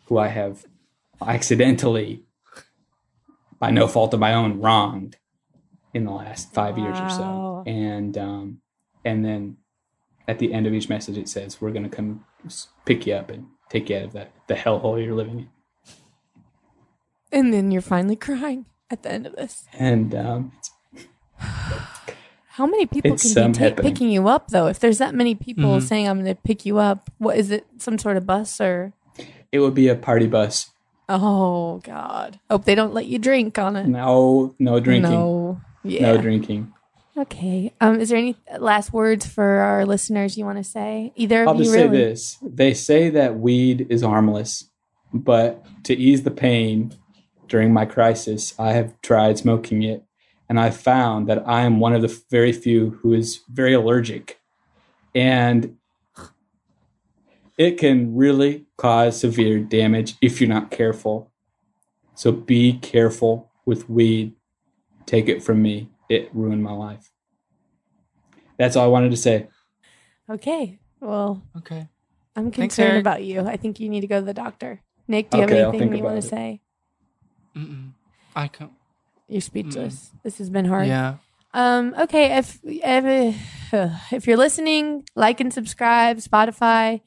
who 0.06 0.18
I 0.18 0.28
have 0.28 0.66
accidentally, 1.26 2.24
by 3.58 3.70
no 3.70 3.88
fault 3.88 4.14
of 4.14 4.20
my 4.20 4.34
own, 4.34 4.60
wronged 4.60 5.16
in 5.94 6.04
the 6.04 6.12
last 6.12 6.52
five 6.52 6.76
years 6.78 6.98
or 6.98 7.08
so. 7.08 7.62
And 7.66 8.16
um, 8.18 8.60
and 9.04 9.24
then 9.24 9.56
at 10.26 10.38
the 10.38 10.52
end 10.52 10.66
of 10.66 10.74
each 10.74 10.88
message, 10.88 11.16
it 11.16 11.28
says, 11.28 11.60
"We're 11.60 11.70
going 11.70 11.88
to 11.88 11.94
come 11.94 12.24
pick 12.84 13.06
you 13.06 13.14
up 13.14 13.30
and 13.30 13.46
take 13.70 13.88
you 13.88 13.96
out 13.96 14.04
of 14.04 14.12
that 14.12 14.32
the 14.48 14.54
hellhole 14.54 15.02
you're 15.02 15.14
living 15.14 15.38
in." 15.40 15.48
And 17.32 17.52
then 17.52 17.70
you're 17.70 17.82
finally 17.82 18.16
crying 18.16 18.66
at 18.90 19.02
the 19.02 19.12
end 19.12 19.26
of 19.26 19.34
this. 19.36 19.64
And 19.72 20.14
um, 20.14 20.52
How 22.58 22.66
many 22.66 22.86
people 22.86 23.12
It's, 23.12 23.32
can 23.34 23.44
um, 23.44 23.52
be 23.52 23.58
ta- 23.70 23.80
picking 23.80 24.10
you 24.10 24.26
up 24.26 24.48
though? 24.48 24.66
If 24.66 24.80
there's 24.80 24.98
that 24.98 25.14
many 25.14 25.36
people 25.36 25.76
Mhm. 25.76 25.82
saying 25.82 26.08
I'm 26.08 26.22
going 26.24 26.34
to 26.34 26.42
pick 26.42 26.66
you 26.66 26.78
up, 26.78 27.08
what 27.18 27.36
is 27.38 27.52
it? 27.52 27.64
Some 27.78 27.98
sort 27.98 28.16
of 28.16 28.26
bus 28.26 28.60
or? 28.60 28.92
it 29.52 29.60
would 29.60 29.74
be 29.74 29.86
a 29.86 29.94
party 29.94 30.26
bus. 30.26 30.70
Oh 31.08 31.78
God! 31.84 32.38
Hope 32.50 32.64
they 32.64 32.74
don't 32.74 32.92
let 32.92 33.06
you 33.06 33.18
drink 33.18 33.58
on 33.58 33.76
it. 33.76 33.86
No, 33.86 34.54
no 34.58 34.80
drinking. 34.80 35.10
No. 35.12 35.60
Yeah. 35.84 36.02
No 36.12 36.20
drinking. 36.20 36.72
Okay. 37.16 37.72
Um. 37.80 38.00
Is 38.00 38.08
there 38.10 38.18
any 38.18 38.36
last 38.58 38.92
words 38.92 39.24
for 39.24 39.44
our 39.44 39.86
listeners 39.86 40.36
you 40.36 40.44
want 40.44 40.58
to 40.58 40.64
say? 40.64 41.12
Either 41.16 41.42
of 41.42 41.46
you. 41.46 41.48
I'll 41.50 41.56
you 41.58 41.64
just 41.64 41.74
really? 41.76 41.88
say 41.88 42.04
this. 42.08 42.38
They 42.42 42.74
say 42.74 43.08
that 43.10 43.38
weed 43.38 43.86
is 43.88 44.02
harmless, 44.02 44.64
but 45.14 45.64
to 45.84 45.96
ease 45.96 46.24
the 46.24 46.30
pain 46.32 46.92
during 47.46 47.72
my 47.72 47.86
crisis, 47.86 48.52
I 48.58 48.72
have 48.72 49.00
tried 49.00 49.38
smoking 49.38 49.82
it, 49.82 50.04
and 50.48 50.58
I 50.58 50.70
found 50.70 51.28
that 51.28 51.46
I 51.46 51.62
am 51.62 51.80
one 51.80 51.94
of 51.94 52.02
the 52.02 52.22
very 52.30 52.52
few 52.52 52.98
who 53.02 53.12
is 53.12 53.40
very 53.50 53.74
allergic. 53.74 54.40
And 55.14 55.76
it 57.56 57.78
can 57.78 58.14
really 58.16 58.66
cause 58.76 59.20
severe 59.20 59.58
damage 59.58 60.14
if 60.22 60.40
you're 60.40 60.48
not 60.48 60.70
careful. 60.70 61.30
So 62.14 62.32
be 62.32 62.74
careful 62.78 63.50
with 63.66 63.88
weed. 63.90 64.32
Take 65.06 65.28
it 65.28 65.42
from 65.42 65.60
me. 65.62 65.90
It 66.08 66.30
ruined 66.32 66.62
my 66.62 66.72
life. 66.72 67.10
That's 68.58 68.76
all 68.76 68.84
I 68.84 68.88
wanted 68.88 69.10
to 69.10 69.16
say. 69.16 69.48
Okay. 70.30 70.78
Well, 71.00 71.42
Okay. 71.56 71.88
I'm 72.36 72.50
concerned 72.52 72.92
Eric. 72.92 73.00
about 73.00 73.24
you. 73.24 73.40
I 73.40 73.56
think 73.56 73.80
you 73.80 73.88
need 73.88 74.02
to 74.02 74.06
go 74.06 74.20
to 74.20 74.24
the 74.26 74.34
doctor. 74.34 74.80
Nick, 75.08 75.30
do 75.30 75.38
you 75.38 75.44
Okay, 75.44 75.58
have 75.58 75.74
anything 75.74 75.88
you 75.96 76.04
want 76.04 76.18
about 76.18 76.22
to 76.22 76.28
say? 76.28 76.60
Mm-mm. 77.56 77.92
I 78.36 78.46
can't. 78.46 78.70
You're 79.28 79.40
speechless. 79.40 80.10
This 80.24 80.38
has 80.38 80.50
been 80.50 80.64
hard. 80.64 80.88
Yeah. 80.88 81.16
Um. 81.54 81.94
Okay. 81.98 82.38
If 82.38 82.58
if 82.64 83.72
if 84.12 84.26
you're 84.26 84.36
listening, 84.36 85.04
like 85.14 85.40
and 85.40 85.52
subscribe. 85.52 86.18
Spotify, 86.18 87.00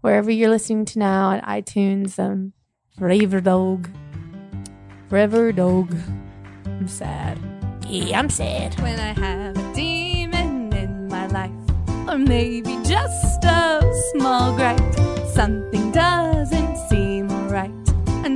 wherever 0.00 0.30
you're 0.30 0.50
listening 0.50 0.84
to 0.86 0.98
now, 0.98 1.30
on 1.30 1.40
iTunes. 1.40 2.18
Um, 2.18 2.52
Forever 2.98 3.40
Dog. 3.40 3.90
Forever 5.08 5.52
Dog. 5.52 5.94
I'm 6.64 6.88
sad. 6.88 7.38
Yeah, 7.88 8.18
I'm 8.18 8.30
sad. 8.30 8.80
when 8.80 8.98
I 8.98 9.12
have 9.12 9.56
a 9.56 9.74
demon 9.74 10.72
in 10.72 11.08
my 11.08 11.26
life, 11.28 11.52
or 12.08 12.18
maybe 12.18 12.78
just 12.84 13.44
a 13.44 13.82
small 14.12 14.54
gripe. 14.56 14.80
Something 15.34 15.92
doesn't 15.92 16.65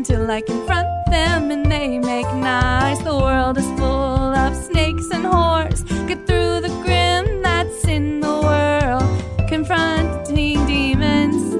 until 0.01 0.31
I 0.31 0.41
confront 0.41 0.89
them 1.11 1.51
and 1.51 1.71
they 1.71 1.99
make 1.99 2.25
nice. 2.33 2.99
The 3.01 3.15
world 3.15 3.59
is 3.59 3.67
full 3.79 4.33
of 4.45 4.57
snakes 4.57 5.11
and 5.13 5.27
whores. 5.27 5.81
Get 6.09 6.27
through 6.27 6.63
the 6.67 6.73
grim 6.83 7.43
that's 7.43 7.85
in 7.85 8.21
the 8.21 8.37
world. 8.49 9.05
Confronting 9.47 10.67
demons 10.67 11.55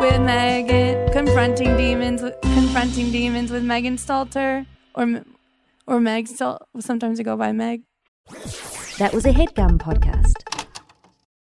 with 0.00 0.20
Megan. 0.22 1.12
Confronting 1.12 1.76
demons. 1.76 2.20
With, 2.22 2.34
confronting 2.40 3.12
demons 3.12 3.52
with 3.52 3.62
Megan 3.62 3.96
Stalter 3.96 4.66
or 4.96 5.22
or 5.86 6.00
Meg. 6.00 6.26
Sometimes 6.80 7.20
I 7.20 7.22
go 7.22 7.36
by 7.36 7.52
Meg. 7.52 7.82
That 8.98 9.12
was 9.14 9.24
a 9.24 9.32
headgum 9.32 9.78
podcast. 9.78 10.51